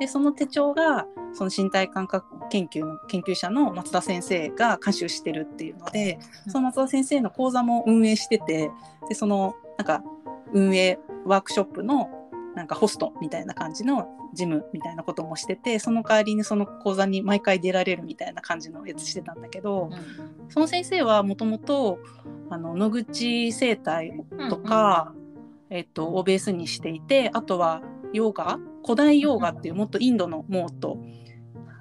[0.00, 6.52] でその手帳がその身体感覚研究の研究者の松田先生が監修してるっていうのでうん。
[6.52, 8.70] その松田先生の講座も運営してて
[9.08, 10.02] でそのなんか
[10.52, 12.08] 運営ワークショップの
[12.56, 19.90] なんかホストみたいな感じの事務みたいなこともしててその代わりにその講座に毎回出られるみたいな感じのやつしてたんだけど
[20.48, 21.98] その先生はもともと
[22.48, 25.12] あの野口生態とか、
[25.68, 27.82] えっと、をベースにしていてあとは
[28.14, 28.58] ヨガ？
[28.82, 30.96] 古代ヨガっていうもっとインドのもっと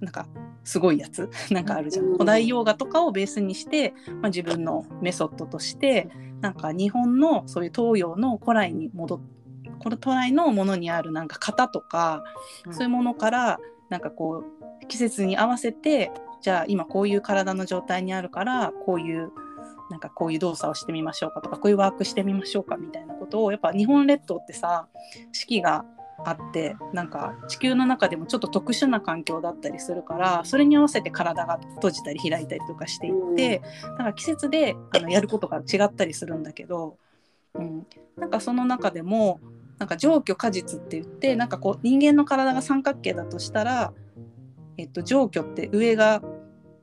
[0.01, 0.27] なんか
[0.65, 1.29] すごいやつ？
[1.51, 2.05] なんかあるじゃん。
[2.07, 6.09] うん古代ヨガとかをベースにして、まあ、自分のメソッドとして
[6.41, 9.19] なんか日本のそういう東洋の古来に戻っ
[9.85, 12.23] この古来のものにあるなんか型とか、
[12.71, 13.59] そういうものから
[13.91, 14.43] なんかこ
[14.81, 19.31] う季節に合わせてじゃあ今こういう体の状態にあるからこういう
[19.91, 24.87] なんかこういう動作をしてみましょうかとかこういうワークしてみましょうかみたいなことをやっぱ日本列島ってさ
[25.31, 25.85] 四季が
[26.25, 36.97] あってなんか地球の中でもちょっと特殊な環境だったりするからそれに合わせて体が閉じたり開いたりとかしていって、だから季節であのやることが違ったりするんだけど、
[37.53, 37.85] うん、
[38.17, 39.39] なんかその中でも
[39.77, 43.93] なんか上虚果実って言ってなんかこう人間の体が三角形だとしたら、
[44.77, 46.21] えっと、上虚って上が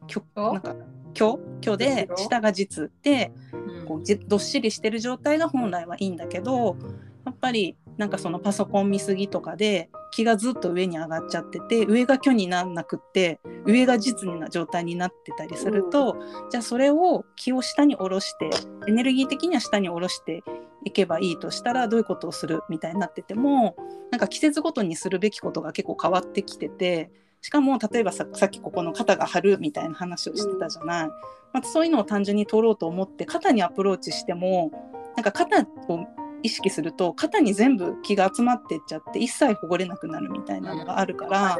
[0.09, 0.53] 虚虚？
[0.53, 0.77] なんか
[1.15, 1.39] 虚？
[1.63, 2.25] 虚で虚？
[2.29, 3.87] 下が実でうん。
[3.87, 6.77] こうじどっしりしてる状態が本来はいいんだけど
[7.25, 16.17] やっぱりなんかそのパソコン見過ぎとかで気がずっと上に上がっちゃってて上が虚になんなくって上が実な状態になってたりすると、
[16.51, 18.51] じゃあそれを気を下に下ろして
[18.89, 20.43] エネルギー的には下に下ろして
[20.85, 23.77] いけばいいとしたらどういうことをするみたいになってても
[24.11, 31.07] なんか季節ごとにするべきことが結構変わってきててしかも例えばささっきここの肩が張るみたいな話をしてたじゃない、
[31.53, 34.71] まあ、そういうのを単純に取ろうと思って肩にアプローチしても
[35.17, 36.07] なんか肩を
[36.43, 41.59] 意識すると肩に全部気が集まってっちゃって一切ほぐれなくなるみたいなのがあるから、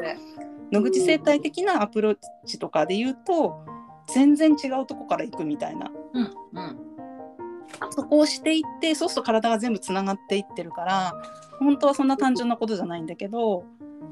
[0.73, 3.63] 野口生態的なアプローチとかで言うと
[4.07, 6.92] 全然違うとこから行くみたいなうんうん
[7.91, 11.13] そこをしていってそうすると体が全部つながっていってるから
[11.59, 13.65] 本当はそんな単純なことじゃないんだけど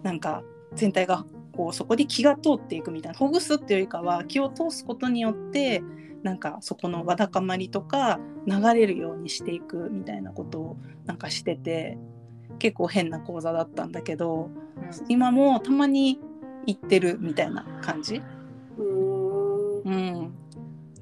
[0.04, 5.84] なんか全体がこうそこで気が通っていくみたいなほぐすっていうよりかは気を通すことによって
[6.24, 11.98] なんかそこのわだかまりとか流れるようにしていくみたいなことをなんかしてて
[12.60, 14.50] 結構変な講座だったんだけど
[15.10, 16.20] 今もたまに
[16.68, 18.22] 行ってるみたいな感じ。
[18.78, 20.34] うーんうん、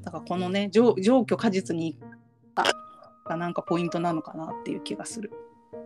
[0.03, 1.97] だからこのね上上虚果実に
[3.25, 5.31] がなんかポイントなのかなっていう気がする。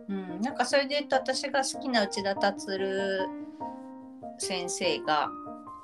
[0.08, 2.66] うん、なんかそれで言うと私が好きな内田達
[4.38, 5.30] 先生が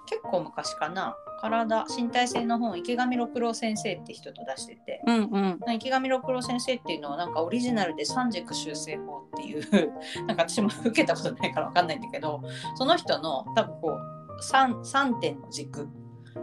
[0.07, 1.15] 結構昔かな。
[1.41, 5.01] 体身体性の本池上六郎先生って人と出してて。
[5.07, 5.75] うんうん。
[5.75, 9.93] 池上六郎先生っていうのはなんかオリジナルで三軸修正法っていう
[10.27, 12.43] なんか私も受けたことないから分かんないんだけど
[12.75, 15.89] その人の多分こう 3, 3点の軸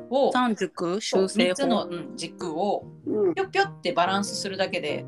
[0.10, 1.89] を三軸修正3つの、法。
[1.89, 3.33] うん軸をうん。
[3.36, 5.05] ぴょぴょってバランスするだけで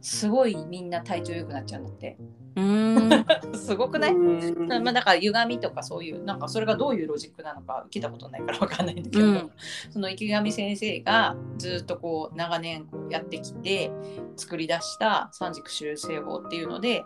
[0.00, 2.16] すごいみんな体調良くなっちゃうんだって。
[2.56, 3.54] うーん。
[3.54, 4.68] すごくない、うん。
[4.68, 9.50] まあ、だから歪みとかそういうなんかそれがどういうロジックなのか聞いたことないから分かんないんだけど、うん。
[9.90, 13.90] その池上先生がずっとこう長年こうやってきて
[14.36, 17.04] 作り出した三軸修正法っていうので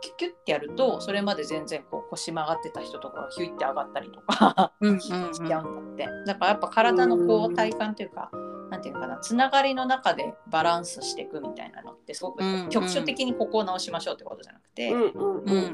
[0.00, 6.08] キュッキュッてやるとそれまで全然こう腰曲がってた人とかがヒュイって上がったりとかしちゃうんだって。
[6.26, 8.30] だからやっぱ体のこう体感というか
[8.70, 14.92] なんていうのかなつながりの中でバランスしていくみたいなのってすごく局所的にここを直しましょうってことじゃなくて。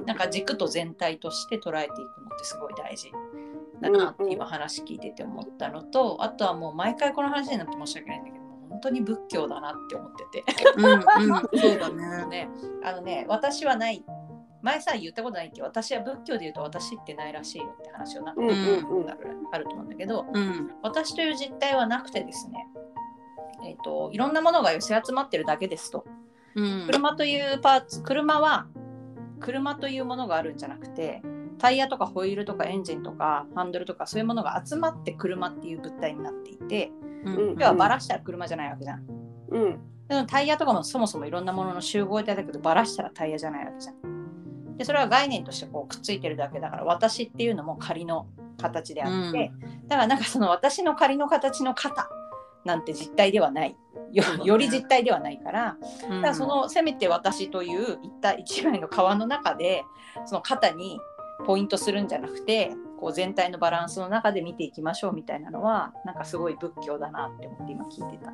[0.07, 3.11] なんか軸と全体として捉えていくのってすごい大事。
[3.81, 8.42] だなって今話聞いてて思ったのと、あとはもう毎回この話になって申し訳ないんだけど
[8.83, 10.45] 当に仏教だなって思ってて。
[10.77, 11.03] うんうん。
[11.59, 12.27] そうだね。
[12.27, 12.51] ね。
[12.85, 14.05] あのね私はない。
[14.63, 19.11] 前さ言ったことないけど私は仏教で言うと私ってないらしいよって話をなんかうんうんうん。
[19.53, 20.71] あると思うんだけどうん。
[20.83, 22.67] 私という実態はなくてですね
[23.65, 26.05] えっ、といろんなものが寄せ集まってるだけですと。
[26.55, 26.87] うん。
[26.87, 28.67] 車というパーツ車は
[29.41, 31.23] 車というものがあるんじゃなくて
[31.63, 36.91] タイヤとかホイールとかエンジンとかハンドルとかそういうものが集まって車っていう物体になっていて
[37.25, 37.57] うん。
[37.57, 39.07] 要はバラしたら車じゃないわけじゃん。
[39.49, 39.81] うん。
[40.09, 44.77] でもタイヤとかもそもそもいろんなものの集合体だけどバラしたらタイヤじゃないわけじゃん。
[44.77, 48.27] でそれは概念としてこうくっついてるだけだから私っていうのも仮の
[48.61, 49.53] 形であって、
[49.87, 52.09] だからなんかその私の仮の形の肩
[52.65, 53.77] なんて実体ではない。
[54.11, 59.85] よより実体ではないからだからそのせめて私という一体一枚の皮の中で
[60.27, 60.99] その肩に
[61.47, 68.33] ポイントするんじゃなくてこう全体のバランスの中で見ていきましょうみたいなのはなんかすごい仏教だなって思って今聞いてた。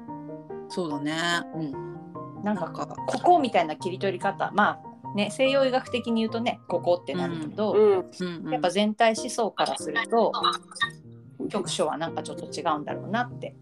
[0.68, 1.16] そうだね。
[1.55, 8.51] うん、なんかここみたいな切り取り方まあね西洋医学的に言うとねここってなるけど、うん。
[8.51, 10.33] やっぱ全体思想からすると
[11.49, 13.55] 局所はなんかちょっと違うんだろうなって。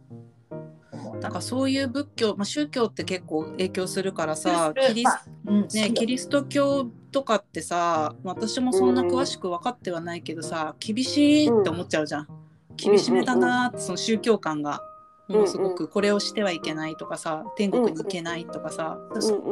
[1.21, 12.29] なんかそういう仏教、まあ、宗教って結構影響するからさキリス,、まあうんね、キリスト教とかってさ私もそんな詳しく分かってはないけどさ厳しいって思っちゃうじゃん。
[12.77, 14.81] 厳しめだなーってその宗教観が。
[15.29, 18.97] ものすごくこれをしてはいけないとかさ天国に行けないとかさ。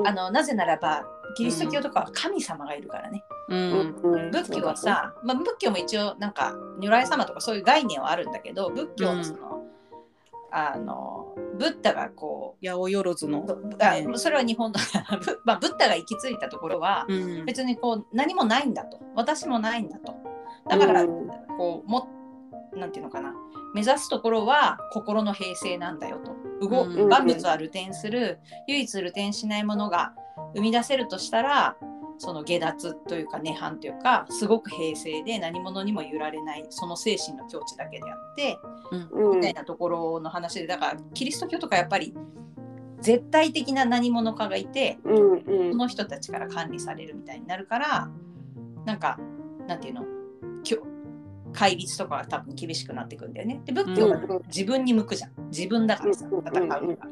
[0.06, 1.04] あのなぜならば
[1.36, 4.30] キリスト教とかは神様がいるからね、うん。
[4.30, 9.64] 仏教はさ、まあ、仏教も一応なんか如来様とかそういう概念はあるんだけど仏教のその、
[10.56, 14.78] あのブッダがこ八百万のう、あそれは日本の
[15.20, 17.44] ブ,、まあ、ブッダが行き着いたところは、うん。
[17.44, 19.00] 別にこう何もないんだと。
[19.16, 20.14] 私もないんだと。
[20.68, 21.28] だから、うん。
[21.58, 22.08] こうも
[22.72, 23.34] なんていうのかな。
[23.74, 26.18] 目指すところは心の平静なんだよ
[26.60, 26.68] と。
[26.68, 27.08] 動うん。
[27.08, 28.38] 万物は流転する。
[28.68, 30.14] 唯一流転しないものが
[30.54, 31.76] 生み出せるとしたら
[32.18, 38.58] その下脱というか涅槃というかすごく平静で何者にも揺られないその精神の境地だけであって
[39.12, 39.36] うん。
[39.36, 42.14] みたいなところの話でだからキリスト教とかやっぱり
[43.00, 45.72] 絶対的な何者かがいてうんうん。
[45.72, 48.08] その人たちから管理されるみたいになるから
[48.84, 49.18] なんか
[49.66, 50.04] なんていうの
[51.54, 53.62] 戒律とかが多分厳しくなっていくんだよね。
[53.64, 54.42] で仏教はうん。
[54.48, 55.30] 自分に向くじゃん。
[55.50, 56.38] 自分だからさうん。
[56.40, 57.06] 戦うのが。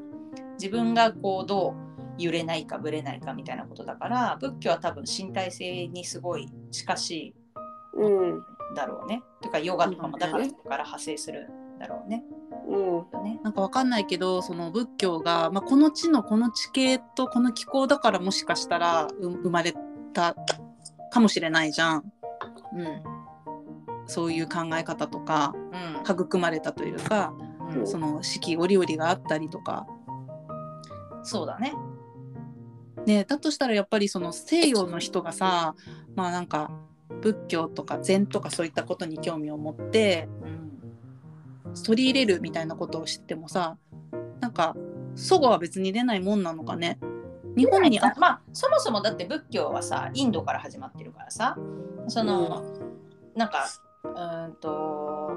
[0.54, 1.91] 自分がこうどう
[2.22, 7.35] 揺れないかぶれないかみたいなことだから仏教は多分身体性にすごい近しい
[7.94, 8.42] うん。
[8.72, 9.22] んだろうね。
[9.40, 12.24] というかヨガとかもだから派生するんだろうね。
[12.68, 13.42] うん。
[13.42, 19.74] なんかわかんないけどその仏教が、まあ、この地のこの地形とこの気候だからもしかしたらう生まれ
[20.12, 20.35] た
[21.11, 22.12] かもしれないじゃん。
[22.74, 23.02] うん。
[24.06, 26.02] そういう考え方とかうん。
[26.02, 27.32] 育まれたというか
[27.74, 27.87] うん。
[27.87, 29.87] その四季折々があったりとか、
[31.22, 31.72] そうだね。
[33.06, 35.74] ね、だとしたらやっぱりその西洋の人がさ
[36.14, 36.70] まあなんか
[37.20, 43.76] 仏教とか禅とかそういったことに興味を持ってうん取り入れるみたいなことを知ってもさ
[44.40, 44.76] なんか
[45.14, 46.98] 祖語は別に出ないもんなのかね。
[47.56, 51.58] 日本にあまあそもそもだって仏教はさインドから始まってるからさ
[52.08, 52.64] その、
[53.36, 53.68] なんか
[54.04, 55.32] うーんと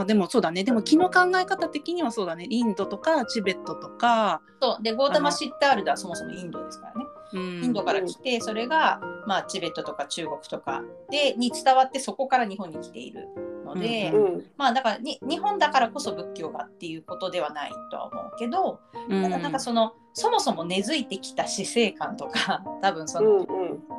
[0.00, 0.64] あでもそうだね。
[0.64, 2.46] でも気の考え方的にはそうだね。
[2.50, 4.82] インドとかチベットとか、そう。
[4.82, 7.06] でゴータマ・シッタールダはそもそもインドですからね。
[7.32, 13.28] うん、インドから来てそれが、まあ、チベットとか中国とかでに伝わってそこから日本に来ている
[13.64, 14.44] ので、ううん。
[14.56, 19.22] まあだからに日本だからこそ仏教がっていうことではないとは思うけど、うん。
[19.22, 23.46] ただなんかそのそもそも根付いてきた死生観とか 多分その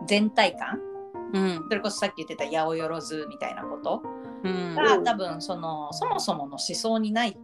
[0.07, 0.79] 全体感、
[1.33, 1.65] うん。
[1.69, 4.01] それこそさっき言ってた八百万みたいなこと。
[4.03, 4.24] うん
[4.75, 5.03] が、うん。
[5.03, 7.37] 多分そのそもそもの思想にない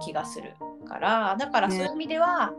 [0.00, 0.54] 気がする
[0.86, 2.52] からだからそういう意味では、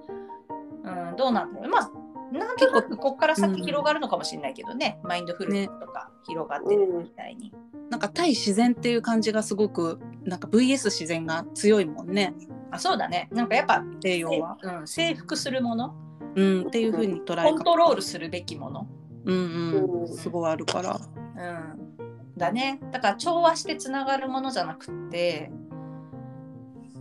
[0.84, 1.70] うん、どうなんだろう。
[1.70, 1.92] まあ
[2.32, 7.54] なんとなくここから先広がるのかもしれないけどね、マインドフルネスとか広がってるみたいに。
[7.90, 12.34] なんか対自然っていう感じがすごくなんか VS 自然が強いもんね。
[12.70, 13.30] あそうだね。
[13.32, 15.96] なんかやっぱ西洋は、うん、征服するもの。
[16.36, 18.88] うん、っていう風に捉えコントロールするべきもの、
[19.26, 20.02] うんうん。
[20.02, 20.08] うん。
[20.08, 21.00] すごいあるから。
[21.00, 21.97] うん、
[22.38, 25.52] だねだから調和してつながるものじゃなくって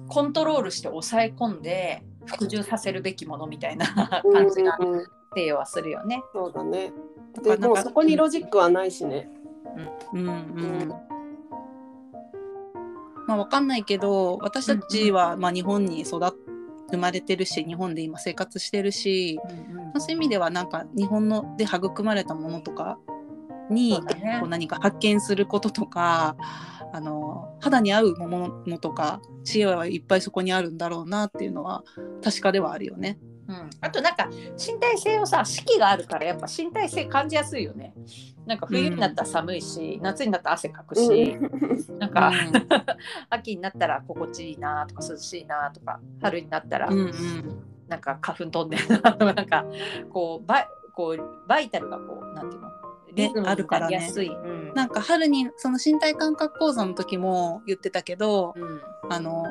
[0.08, 3.86] コントロールして抑え込んで服従させるべきものみたいな
[4.32, 6.22] 感じがうんうん西洋はするよね。
[6.32, 6.92] そうだね。
[7.42, 9.28] でもうそこにロジックはないしね。
[10.14, 10.32] うんうんう
[10.86, 10.88] ん
[13.26, 16.30] まあわかんないけど私たちはまあ日本に育っ
[16.90, 19.38] 生まれてるし日本で今生活してるし、
[19.74, 22.98] まあそういう意味ではなんか日本ので育まれたものとか
[23.70, 24.00] に
[24.40, 26.36] こう何か発見することとか
[26.92, 31.84] あの肌に合うものとか知恵はいっぱいそこにあるんだろうなっていうのは
[32.22, 33.18] 確かではあるよね。
[33.48, 37.94] うん、あとなんか身体性をさ四季があるからやっぱ身体性感じやすいよね。
[38.44, 41.36] なんか冬になったら寒いし、夏になったら汗かくし、
[41.98, 42.32] なんか、
[43.28, 47.12] 秋になったら心地いいなとか涼しいなとか春になったらうんうん。
[47.88, 49.64] なんか花粉飛んでるなとかなんか
[50.12, 52.68] こうバイこうバイタルがこうなんていうの？
[53.16, 54.10] リズムにあるからね。
[54.14, 54.72] うん。
[54.74, 58.80] なんか春にその身体感覚講座の時も言ってたけどうん。
[59.08, 59.44] あの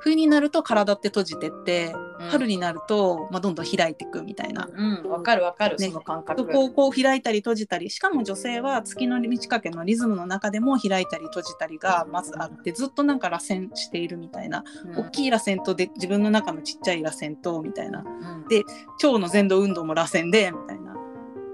[0.00, 2.28] 冬になると体って閉じてって、うん。
[2.28, 4.68] 春になると、まあ、どんどん開いていくみたいな。
[4.72, 5.88] うん、わかるわかる、ね。
[5.88, 6.42] その感覚。
[6.42, 15.06] そこをこう開いたり閉じたりしかも女性は月の満ち欠けのリズムの中でも開いたり閉じたりがまずあってずっとなんか螺旋しているみたいな、うん。
[15.06, 18.00] 大きい螺旋とで自分の中のちっちゃい螺旋とみたいな。
[18.00, 18.48] うん。
[18.48, 18.62] で
[19.02, 20.95] 腸の前動運動も螺旋でみたいな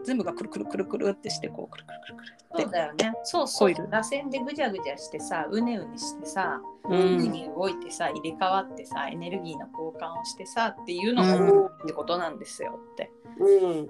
[0.05, 2.63] 全部がくるくるくるくるってしてこうくるくるくるくるって。
[2.63, 3.13] そうだよね。
[3.25, 3.75] そうそう。
[3.91, 11.67] 螺旋でぐじゃぐじゃしてさ、うねうねしてさ、う常んに動いてさ、入れ替わってさ、エネルギーの交換をしてさっていうのがうん。
[11.67, 13.11] ってことなんですよって。
[13.39, 13.89] うん、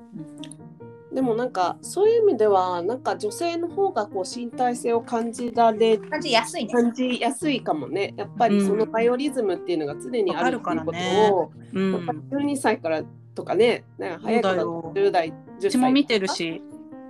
[1.14, 6.72] でもなんかそういう意味ではなんか女性の方がこう身体性を感じられ感じやすいね。
[6.72, 8.14] 感じやすいかもね。
[8.16, 11.92] やっぱりそのバイオリズムっていうのが常にあるっていうことを、うん。
[11.92, 13.03] やっぱり12歳から
[13.35, 16.62] とかねなんか早くだとそう10代10歳うちも見てるし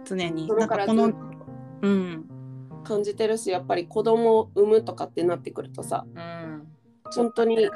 [0.04, 0.48] 常に。
[0.48, 1.12] それからこの
[1.82, 2.28] うん。
[2.84, 6.66] 感じてるしやっぱり子供を産むとかってなってくるとさうん。
[7.14, 7.68] 本当に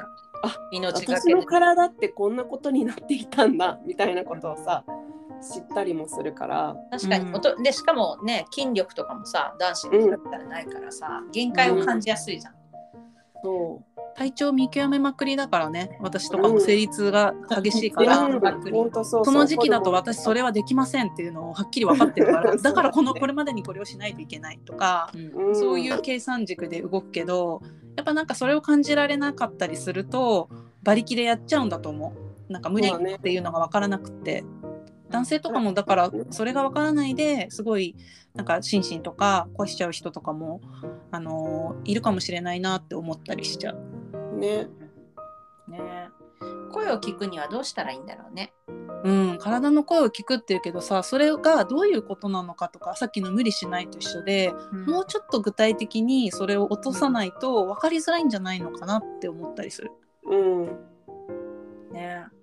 [0.43, 1.43] あ命が私の。
[1.43, 4.83] 体ってこんなことになっていたんだみたいなことをさ
[5.41, 6.75] 知ったりもするから。
[6.91, 7.35] 確かに、うん。
[7.35, 12.53] おとでしかもね筋力とかもさ男子に比べたらないからさ、限界を感じやすいじゃん。
[13.43, 13.81] そ
[14.17, 15.95] 体調見極めまくりだからね。
[16.01, 18.05] 私とかも生理痛が激しいかう。
[18.05, 18.41] ら、うん。
[19.05, 25.51] その時期だと私それ、れはできませんっていうのをはっきり分かってるから だからこのこれまでにこれをしないといけないとか、うん。
[25.51, 27.61] んそういう計算軸で動くけど
[27.95, 30.49] やっぱなんかそれを感じられなかったりすると
[30.81, 32.13] 馬力でやっちゃうんだと思
[32.49, 32.51] う。
[32.51, 34.43] なんか無理っていうのが分からなくって、
[35.09, 37.95] 男性とかもだからそれが分からないですごい
[38.35, 40.61] なんか心身とか壊しちゃう人とかも、
[41.11, 43.77] あのーいるかもしれないなって思ったりしちゃう。
[44.33, 44.67] ね。
[45.67, 46.09] ね。
[46.71, 48.53] 声を聞くにはどうしたらいいんだろうね。
[49.03, 54.53] うん、体の声を聞くっていうけどさそれがどういうことなのかとかさっきの無理しないと一緒で、
[54.87, 59.91] もうちょっと具体的にそれを落とさないと分かりづらいんじゃないのかなって思ったりする。
[60.25, 60.65] うん。
[61.93, 62.25] ね。
[62.31, 62.36] うん、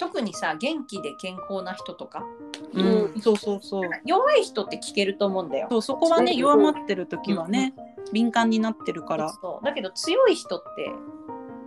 [0.00, 2.24] 特にさ元気で健康な人とか。
[2.72, 2.82] う
[3.16, 3.90] ん、そうそうそう。
[4.04, 5.68] 弱い人って聞けると思うんだよ。
[5.70, 7.74] そうそこはねうん弱まってる時はね、
[8.12, 9.28] 敏感になってるから。
[9.28, 9.64] そう。
[9.64, 10.90] だけど強い人って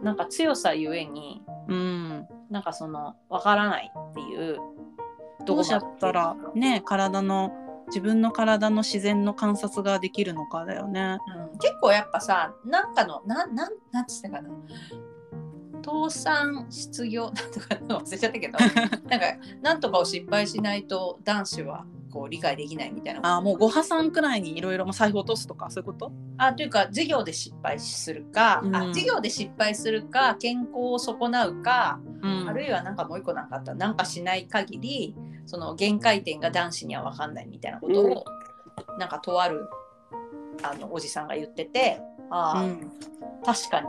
[0.01, 4.57] なんか強さゆえにうん、なんかそのわからないっていう
[5.45, 7.51] どうしちゃったらね体の
[7.87, 11.17] 自分の体の自然の観察ができるのかだよね。
[11.51, 11.59] うん。
[11.59, 14.49] 結構やっぱさなんかのなんなんなんつってたかな
[15.83, 18.57] 倒産失業 なんとか忘れちゃったけど
[19.09, 19.25] なんか
[19.61, 23.37] なんとかを失敗しないと男子はこう理解できないみたいな。
[23.37, 26.11] あもうご破産くらいにいろいろ財布落とすとかそういうこと？
[26.37, 28.75] あというか授業で失敗するか、うん。
[28.75, 32.47] あ授業で失敗するか健康を損なうか、うん。
[32.47, 35.15] あるいはなんかもう一個なんかあったなんかしない限り
[35.45, 38.25] その限界点が男子には分かんないみたいなことを、
[38.97, 39.67] なんかとある
[40.61, 42.91] あのおじさんが言っててああ、うん。
[43.43, 43.87] 確かに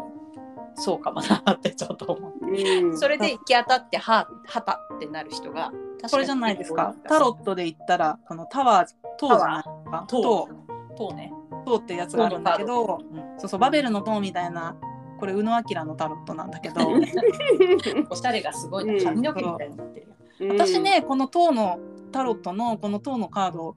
[0.77, 2.81] そうかもなってちょっと思って。
[2.81, 2.99] うん。
[2.99, 5.73] それで行き当たってははたってなる人が
[6.11, 6.95] これじゃないですか。
[7.09, 8.87] タロットで言ったらこのタワー
[9.19, 10.05] 塔じゃないですか。
[10.09, 10.23] 塔。
[10.23, 10.49] 塔。
[10.97, 11.33] 塔ね。
[11.65, 14.77] 塔ってやつがあるんだけどうんそうそうバベルの塔みたいな
[15.19, 16.81] これ宇野明のタロットなんだけど。
[18.11, 19.05] おしゃれがすごいなうん。
[19.05, 20.55] 髪の毛みたいになってるよ。
[20.59, 21.79] 私、ねこの塔の
[22.13, 23.77] タロットのこの塔のカード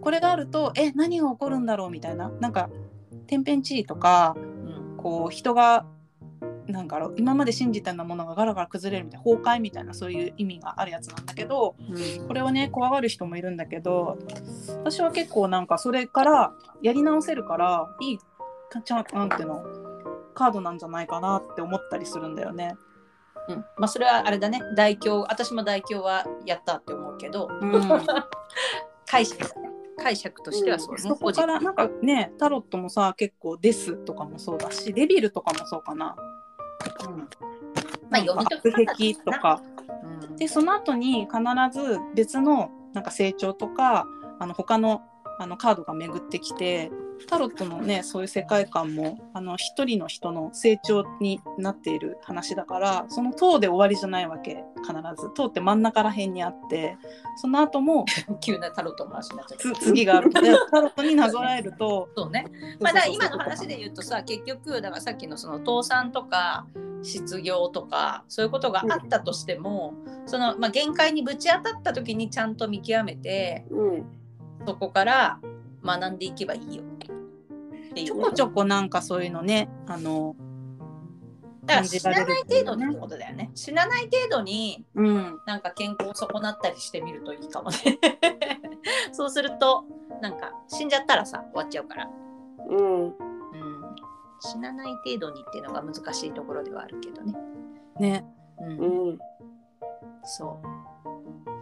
[0.00, 2.30] これがあるとえ何が起こるんだろうみたいな。
[2.40, 2.70] なんか
[3.26, 4.96] 天変地異とかうん。
[4.96, 5.84] こう人が
[6.72, 12.26] なんか今まで信じてたものがガラガラ崩れるみたいな崩壊みたいなそういう意味があるやつなんだけどうん。
[12.26, 14.18] これはね怖がる人もいるんだけど
[14.78, 16.52] 私は結構なんかそれから
[16.82, 18.18] やり直せるからいい
[18.70, 19.64] かちゃんなんていうの
[20.34, 22.74] カードなんじゃないかなって思ったりするんだよね。
[23.48, 23.56] うん。
[23.76, 24.60] まあそれはあれだね。
[24.76, 27.48] 大凶私も大凶はやったって思うけど。
[27.60, 27.72] うん。
[29.06, 29.46] 解釈。
[29.46, 31.00] だね解釈としてはそうね。
[31.02, 36.16] そこからなんかねタロットもさ結構「です」とかもそうだしデビルとかもそうかな。
[37.06, 37.28] うん
[38.10, 39.60] まあ読み解悪癖とか。
[39.64, 39.82] うん
[40.36, 41.38] でその後に必
[41.72, 44.06] ず別のなんか成長とか
[44.40, 45.02] あの他の
[45.38, 46.90] あのカードが巡ってきて
[47.26, 56.96] タロットのねそういう世界観もあの一人の人の成長になっている話だからその塔で終わりじゃないわけ必ず塔って真ん中ら辺にあって
[57.36, 58.04] その後も
[58.40, 59.84] 急なタロットの話になっちゃったつ。
[59.86, 62.46] 次があるで タロットになぞらえるとそうね。
[62.80, 66.66] まあ、だ今の話で言うとさ結局だからさっきのその倒産とか
[67.02, 74.21] 失業とかそういうことがあったとしても、その、まあ、限界にぶち当たった時にちゃんと見極めてうん
[74.66, 75.40] そこから
[75.84, 76.82] 学んでいけばいいよ
[77.94, 80.34] ちょこちょこなんかそういうのねあの
[81.64, 83.50] だから感じられる死なない程度にってことだよね。
[83.54, 85.40] 死なない程度にうん。
[85.46, 87.76] なんか健康を損なったりしてみるといいかもね。
[89.12, 89.84] そうすると
[90.20, 92.10] なんか死んじゃったらさ終わっちゃうから。
[92.68, 93.04] うん。
[93.04, 93.12] うん。
[94.40, 97.34] 死なない程度にっていうのが難しいところではあるけどね。
[98.00, 98.24] ね。
[98.58, 98.78] うん。
[98.78, 99.18] うん。
[100.24, 100.81] そう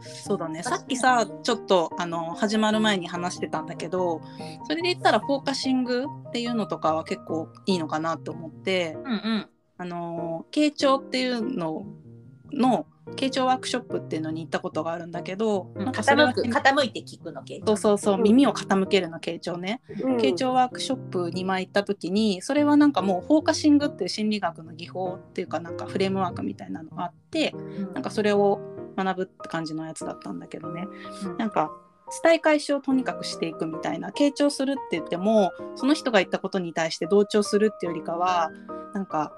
[0.02, 0.62] そうだね。
[0.62, 4.20] さっきさちょっとあの始まる前に話してたんだけど
[4.64, 9.46] それで言ったらフォーカシングっていうのとかは結構いいのかなと思ってうんうん。
[9.78, 11.86] あの傾聴っていうの
[12.52, 12.86] の
[13.16, 18.22] 傾聴ワークショップっていうのに行ったことがあるんだけど、なん傾く傾いて聞くの系そうそうそううん。
[18.22, 20.16] 耳を傾けるの傾聴ね、うん。
[20.16, 27.54] 傾聴ワークショップに前行った時にそれはなんかもうフォーカシングっていう心理学の技法っていうかなんかフレームワークみたいなのがあって
[27.94, 28.60] なんかそれを
[29.04, 30.88] 学ぶって感じのやつだったんだけどね。
[31.38, 31.70] なんか
[32.22, 38.50] 伝え返しをとにかくしていくみたいな傾聴するって言ってもその人が言ったことに対して同調するっていうよりかは
[38.94, 39.32] なんか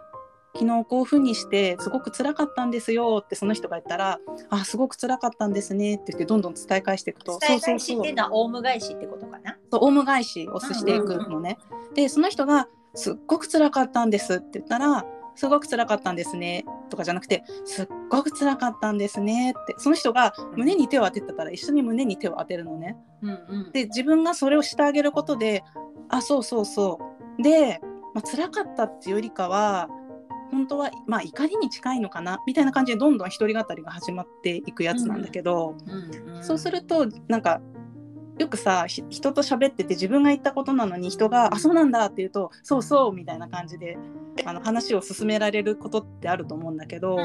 [0.55, 9.59] 昨日こういうふうにしてすごく辛かったんですよってその人が言ったらあすごく辛かったんですねって言ってどんどん伝え返していくと伝え返しっていうのはオウム返しってことかな？
[9.71, 11.59] そうオウム返しをしていくのね。
[11.95, 15.05] でその人が「すっごく辛かったんです」って言ったら
[15.35, 22.97] 「すごく辛かったんですね」とかじゃなくて「すっごく辛かったんですね」ってその人が胸に手を当ててたら一緒に胸に手を当てるのね。
[23.23, 23.33] うんう
[23.69, 25.65] んで自分がそれをしてあげることで
[26.09, 26.99] 「あそうそうそ
[27.39, 27.81] う」で、
[28.15, 29.89] まあ辛かったっていうよりかは
[30.51, 35.77] 本当は、まあ、怒りに近いのかなみたいな感じでどんどん一人語りが始まっていくやつなんだけど。
[35.87, 37.61] うんうんそうするとなんか
[38.43, 43.97] よくさひ人と喋ってて自分が言ったことなのに人が「あそうなんだ」って言うと「そうそう」みたいな感じで
[44.45, 47.19] あの話を進められることってあると思うんだけど、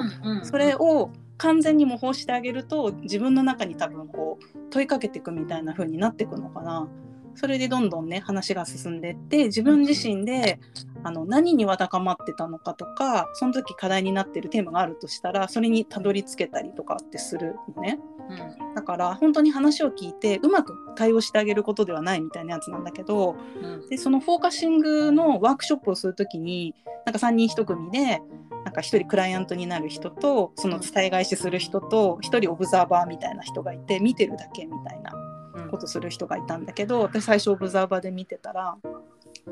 [0.43, 6.87] それを完全に模倣してあげると自分の中に多分こう問いかけていくみたいな風になっていくのかな。
[7.33, 10.59] それでどんどんね話が進んでって自分自身で
[11.07, 17.97] あの何にわだかまってたのかとかその時課題になってるテーマがあるとしたらそれにたどり着けたりとかってするのね。
[18.29, 18.75] うん。
[18.75, 23.87] だから本当に話を聞いてうまく対応してあげることではないみたいなやつなんだけどうん。
[23.87, 28.21] でそのフォーカシングのワークショップをする時になんか3人1組で
[28.65, 35.13] なんか1人クライアントになる人とその伝え返しする人と1人オブザーバーみたいな人がいて見てるだけみたいな
[35.55, 35.71] うん。
[35.71, 38.75] ことする人がいたんだけど私最初オブザーバーで見てたら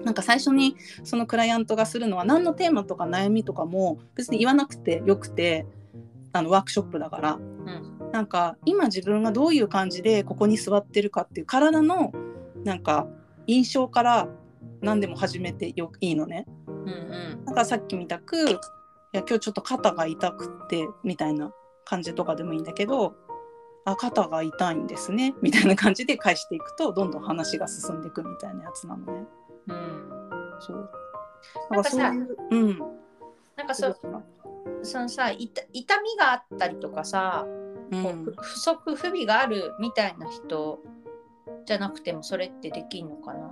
[0.03, 5.65] なんか最初にそのクライアントがするのは何のテーマとか悩みとかも別に言わなくてよくて
[6.33, 12.11] あのワークショップだからうんなんか今自分がどういう感じでここに座ってるかっていう体の
[12.63, 13.07] なんか
[13.47, 14.27] 印象から
[14.81, 16.45] 何でも始めてよいいのね。
[16.67, 18.59] うんうんだからさっきみたく、
[19.15, 21.51] や今日ちょっと肩が痛くってみたいな
[21.85, 23.15] 感じとかでもいいんだけど
[23.85, 29.25] あ肩が痛いんですねみたいな感じで返していくとどんどん話が進んでいくみたいなやつなのね。
[29.67, 30.55] うん。
[30.59, 30.89] そう。
[31.71, 32.79] なんかさいううん。
[33.55, 33.95] なんかそ
[34.83, 37.45] そのさ痛痛みがあったりとかさ、
[37.91, 38.33] うん。
[38.37, 40.79] 不足不備があるみたいな人
[41.65, 43.51] じゃなくてもそれってできんのかな、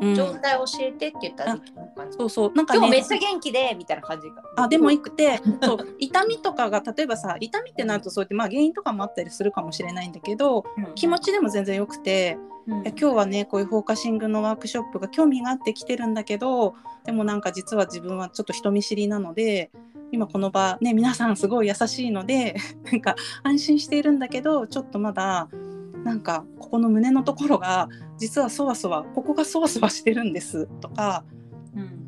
[0.00, 0.14] うん。
[0.14, 2.52] 状態教えてって言ったらできるのかな、そうそう。
[2.54, 5.96] なんか今日めねっちゃ元気でみたいな感じがあでもいくて そう。
[5.98, 12.82] 痛みとかが例えばさ痛みってなるとそうやってまあ原因とかもあったりするかもしれないんだけど気持ちでも全然よくて、うん。
[12.82, 16.74] いや今日はねこういうフォーカシングのワークショップが興味があって来てるんだけど
[17.04, 19.70] でもなんか実は自分はちょっと人見知りなので
[20.12, 22.56] 今この場ね皆さんすごい優しいので
[22.90, 25.48] なんか安心しているんだけどちょっとまだ
[26.04, 27.88] なんかここの胸のところが
[28.18, 31.39] 実はそわそわここがそわそわしてるんですとかうん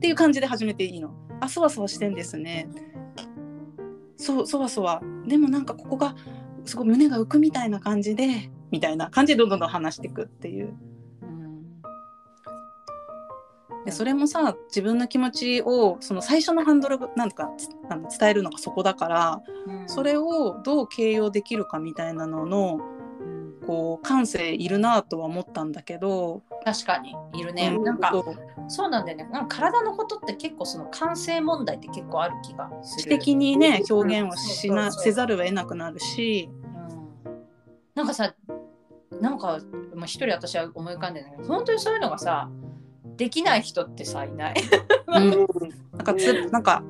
[0.02, 1.14] っていう感じで始めていいの？
[1.40, 2.68] あそわそわしてんですね。
[4.16, 6.16] そうそわそわでもなんかここが
[6.64, 10.74] すごい胸が浮くみたいな感じでみたいな感じでどんどんどん話していくっていう。
[11.22, 11.82] うん
[13.84, 22.91] でそれもさ自分の気持ちをその最初のハンドルなんとかつあの伝えるのがそこだからうんそれをどう形容できるかみたいなののうん
[23.66, 28.12] こう感性いるなとは思ったんだけど、確かにいるね、うんなんか
[28.68, 28.88] そう。
[28.88, 29.28] なんだよね。
[29.32, 33.02] なんか体のことって結構その感性問題って結構ある気がする。
[33.02, 36.48] 知的にね表現をしな、せざるを得なくなるし、
[37.24, 37.42] うん。
[37.94, 38.34] なんかさ
[39.20, 39.60] なんか
[39.94, 42.48] まあ一人私は思い浮かんでるんだけど本当にそういうのがさ
[43.16, 44.54] できない人ってさいない。
[45.06, 45.46] なん
[46.04, 46.82] かつなんか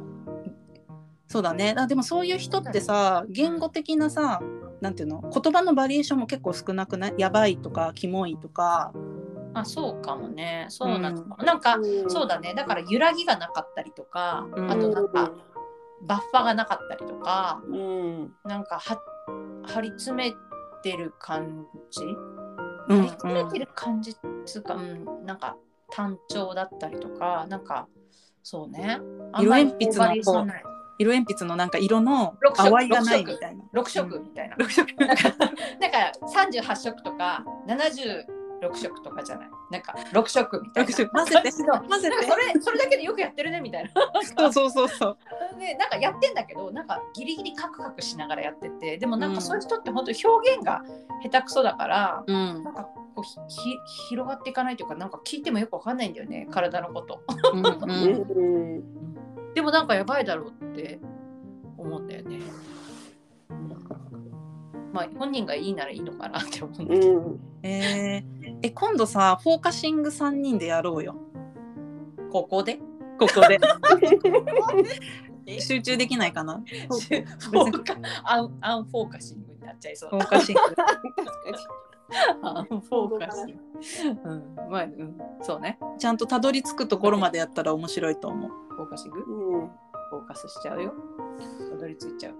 [1.28, 1.74] そうだね。
[1.76, 4.40] あでもそういう人ってさ言語的なさ
[4.82, 5.22] なんていうの？
[5.22, 7.14] 言葉のバリエーションも結構少なくない？
[7.16, 8.92] やばいとかキモいとか。
[9.54, 10.66] あそうかもね。
[10.70, 11.78] そうなのかも、なんか
[12.08, 12.26] そう。
[12.26, 12.52] だね。
[12.54, 14.70] だから揺らぎがなかったりとか、うん。
[14.70, 15.30] あとなんか
[16.02, 18.32] バッファがなかったりとかうん。
[18.44, 19.00] なんかは
[19.66, 20.34] 張り詰め
[20.82, 22.02] てる感じ？
[22.88, 24.14] うん張り詰めてる感じっ
[24.44, 25.56] つうか、うん、なんか
[25.90, 27.86] 単調だったりとかなんか
[28.42, 28.98] そうね。
[29.32, 30.64] あんまり色鉛筆のバリエーションない
[31.02, 32.70] 色鉛筆のなんか色の六色。
[32.70, 33.64] 淡いがないみたいな。
[33.74, 34.20] 6色。
[34.20, 34.94] みたいな、六色。
[34.96, 35.22] なんか
[35.80, 39.50] だから38色とか76色とかじゃない。
[39.70, 40.88] なんか6色みたいな。
[40.88, 41.10] 六色。
[41.10, 41.50] 混ぜて。
[41.88, 43.90] 混ぜてなんかそれそれだけでよくやってるねみたいな。
[44.22, 45.18] そうそうそうそう。
[45.58, 50.82] でなんかやってんだけどなんかギリギリカクカクしながらやっててでもなんかそういう人って本当に表現が
[51.22, 52.62] 下手くそだから、うん。
[52.62, 52.84] なんか
[53.14, 57.22] こうひひ広がっていかないというかなんか聞いてもよくわかんないんだよね体のこと。
[57.52, 57.66] うんうん。
[57.66, 59.12] うん
[59.54, 60.98] でもなんかやばいだろうって
[61.76, 62.40] 思うんだよね、
[64.92, 67.40] まあ本人がいいならいいのかなって思うんだけど、うん。
[67.62, 71.16] えーえ今度さフォーカシング3人でやろうよ。
[72.30, 72.78] ここで？
[73.18, 73.58] ここで。
[75.60, 76.62] 集中できないかな？
[76.88, 80.10] フォーカアンアンフォーカシングになっちゃいそう。
[80.10, 80.60] フォーカシング。
[82.80, 83.42] フォーカシ
[84.08, 84.54] ング、うん。
[84.70, 85.80] まあうん、そうね。
[85.98, 89.70] ちゃんとたどり着くところまでやったら面白いと思うフォーカシングにうん。
[90.10, 90.92] フォーカスしちゃうよ。
[91.70, 92.34] たどり着いちゃう。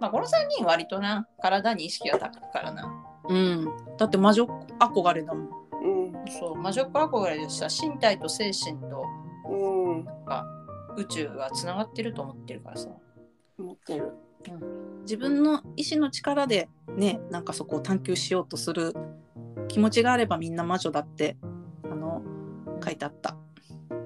[0.00, 2.92] まあこの3人割とな体に意識が高いからな。
[3.28, 3.68] うん。
[3.96, 4.44] だって魔女
[4.80, 5.50] 憧れだもん。
[5.82, 6.12] うん。
[6.32, 9.04] そう魔女っ子憧れでさ身体と精神と
[9.48, 10.04] うん。
[10.26, 10.46] か
[10.96, 12.88] 宇宙がつながってると思ってるからさ、
[13.58, 14.12] 思ってる。
[15.02, 18.92] 自分の意志の力でねなんかそこを探求しようとする
[19.68, 21.36] 気持ちがあればみんな魔女だって
[21.84, 22.22] あの
[22.84, 23.36] 書いてあった。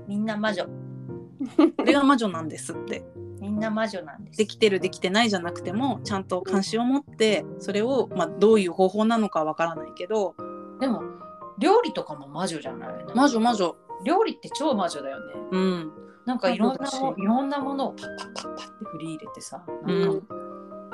[0.07, 0.67] みんな魔女
[1.77, 3.05] これが魔女なんですって。
[3.41, 4.39] みんな魔女なんです。
[4.39, 10.35] できてるできてないじゃなくてもちゃんと関心を持ってそれを、まあ、どういう方法なのかわからないけど。
[10.81, 11.03] でも
[11.59, 13.77] 料理とかも魔女じゃない魔女魔女。
[14.05, 15.33] 料理って超魔女だよね。
[15.53, 15.93] うん。
[16.27, 20.37] なんかいろんないろんなものをパッパッパッパッって振り入れてさなんか、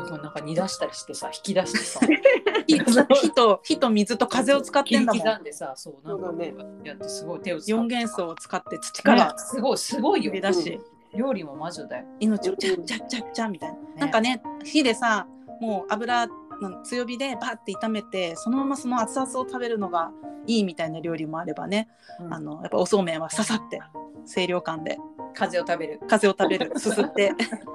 [0.03, 2.01] こうなんか煮出したりしてさ引き出してさ
[2.67, 10.81] 火と火と水と風を使ってんだもん刻んでさそうなんかねやってすごい手を使って4元素を使って土かららすごいすごいよ入れ出し
[11.15, 15.27] 料理も魔女だよ、命をチャッチャッチャッチャみたいな、なんかね火でさ
[15.61, 16.27] もう油
[16.85, 20.11] 強火でバーって炒めてそのままその熱々を食べるのが
[20.47, 21.89] いいみたいな料理もあればね、
[22.21, 23.81] うんあのやっぱおそうめんはささって
[24.33, 24.99] 清涼感で
[25.33, 26.01] 風を食べる。
[26.09, 26.73] 風を食べる。
[26.79, 27.33] すすって。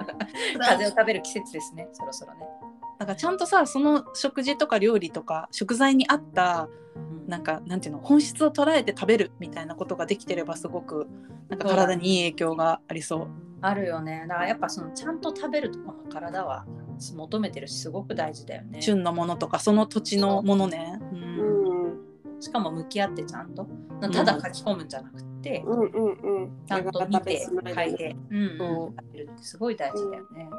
[0.60, 1.88] 風を食べる季節ですね。
[1.92, 2.40] そろそろね、
[2.98, 7.28] なんかちゃんとさその食事とか料理とか食材に合ったうん。
[7.28, 11.06] なんかなんていうの本質を捉えて食べるみたいなことができてればすごく
[11.48, 13.28] なんか体にいい影響がありそう。
[13.60, 14.24] あるよね。
[14.28, 16.64] だからやっぱそのちゃんと食べるとかも体は
[17.14, 18.80] 求めてるしすごく大事だよね。
[18.80, 20.98] 旬のものとかその土地のものね。
[21.12, 21.22] ううん。
[21.94, 23.66] んしかも向き合ってちゃんと。
[24.12, 25.27] ただ書き込むんじゃなくて、て、
[25.66, 26.66] うんうんうん。
[26.66, 30.50] ちゃんと見て嗅いで、うんうん、そう食べるってすごい大事だよね。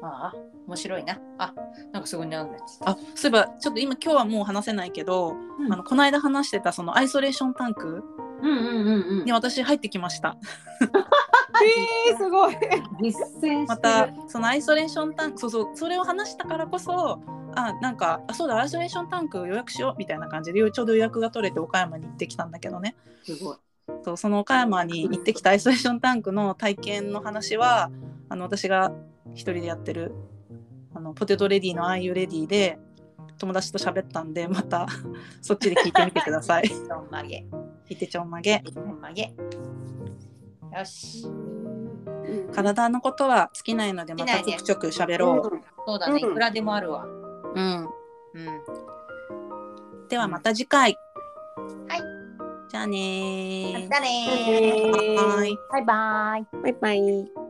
[0.00, 0.34] うん、ああ
[0.66, 1.18] 面白いな。
[1.38, 1.54] あ
[1.92, 2.46] なんかすごいな
[2.84, 8.02] あそういえばちょっと今今日はもう話せないけど、うんあのこの間話してたそのアイソレーションタンク
[8.42, 8.48] た。
[8.48, 10.36] うんうんうんうんに私入ってきました。
[12.08, 12.56] えー、すごい。
[13.02, 17.20] 実践してるまたそのアイソレーションタンクそうそうそれを話したからこそ
[17.54, 23.56] あなんかあそうだアイソレーションタンク予約しようみたいな感じでちょうど予約が取れて岡山に行ってきたんだけどねすごい。
[24.04, 27.90] そうその岡山に行ってきたアイソレーションタンクの体験の話は
[28.28, 28.92] あの私が
[29.34, 30.14] 一人でやってる
[30.94, 32.78] あのポテトレディの「ああいうレディ」で
[33.38, 34.86] 友達と喋ったんでまた
[35.40, 36.68] そっちで聞いてみてください。
[36.70, 37.44] ちょんまげ。
[37.88, 38.62] 聞いてちょんまげ。
[38.64, 39.34] ちょんまげ。
[40.76, 41.26] よし。
[42.54, 45.60] 体のことは尽きないのでまたちょくちょく喋ろう。
[45.86, 46.20] そうだね。
[46.20, 47.04] いうんくらでもあるわ。
[47.04, 47.88] うん、うん。
[50.08, 50.96] ではまた次回。
[51.88, 52.00] はい。
[52.70, 53.84] じゃあねー。
[53.84, 55.16] またね。
[55.70, 56.46] バイバイ。
[56.62, 57.41] バイバイ。